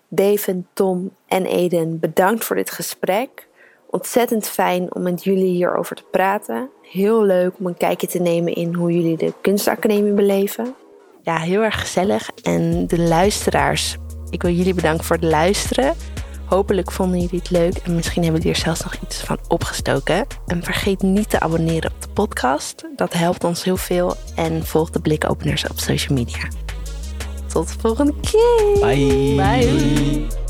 David, 0.09 0.57
Tom 0.73 1.11
en 1.27 1.47
Eden, 1.47 1.99
bedankt 1.99 2.45
voor 2.45 2.57
dit 2.57 2.71
gesprek. 2.71 3.49
Ontzettend 3.91 4.49
fijn 4.49 4.95
om 4.95 5.03
met 5.03 5.25
jullie 5.25 5.53
hierover 5.53 5.97
te 5.97 6.05
praten. 6.11 6.71
Heel 6.83 7.23
leuk 7.23 7.59
om 7.59 7.67
een 7.67 7.77
kijkje 7.77 8.07
te 8.07 8.19
nemen 8.19 8.55
in 8.55 8.75
hoe 8.75 8.93
jullie 8.93 9.17
de 9.17 9.33
kunstacademie 9.41 10.13
beleven. 10.13 10.75
Ja, 11.23 11.39
heel 11.39 11.63
erg 11.63 11.81
gezellig. 11.81 12.31
En 12.43 12.87
de 12.87 12.99
luisteraars, 12.99 13.97
ik 14.31 14.43
wil 14.43 14.53
jullie 14.53 14.75
bedanken 14.75 15.05
voor 15.05 15.17
het 15.17 15.25
luisteren. 15.25 15.95
Hopelijk 16.47 16.93
vonden 16.93 17.21
jullie 17.21 17.39
het 17.39 17.51
leuk 17.51 17.77
en 17.77 17.95
misschien 17.95 18.23
hebben 18.23 18.41
jullie 18.41 18.57
er 18.57 18.63
zelfs 18.65 18.83
nog 18.83 18.95
iets 18.95 19.21
van 19.21 19.39
opgestoken. 19.49 20.27
En 20.47 20.63
vergeet 20.63 21.03
niet 21.03 21.31
te 21.31 21.41
abonneren 21.41 21.91
op 21.91 22.03
de 22.03 22.09
podcast. 22.09 22.85
Dat 22.97 23.13
helpt 23.13 23.45
ons 23.45 23.65
heel 23.65 23.77
veel. 23.77 24.17
En 24.35 24.67
volg 24.67 24.91
de 24.91 25.01
blikopeners 25.01 25.69
op 25.69 25.79
social 25.79 26.19
media. 26.19 26.49
Tot 27.47 27.69
de 27.69 27.75
volgende 27.81 28.15
keer. 28.21 28.81
Bye. 28.81 29.35
Bye. 29.37 30.46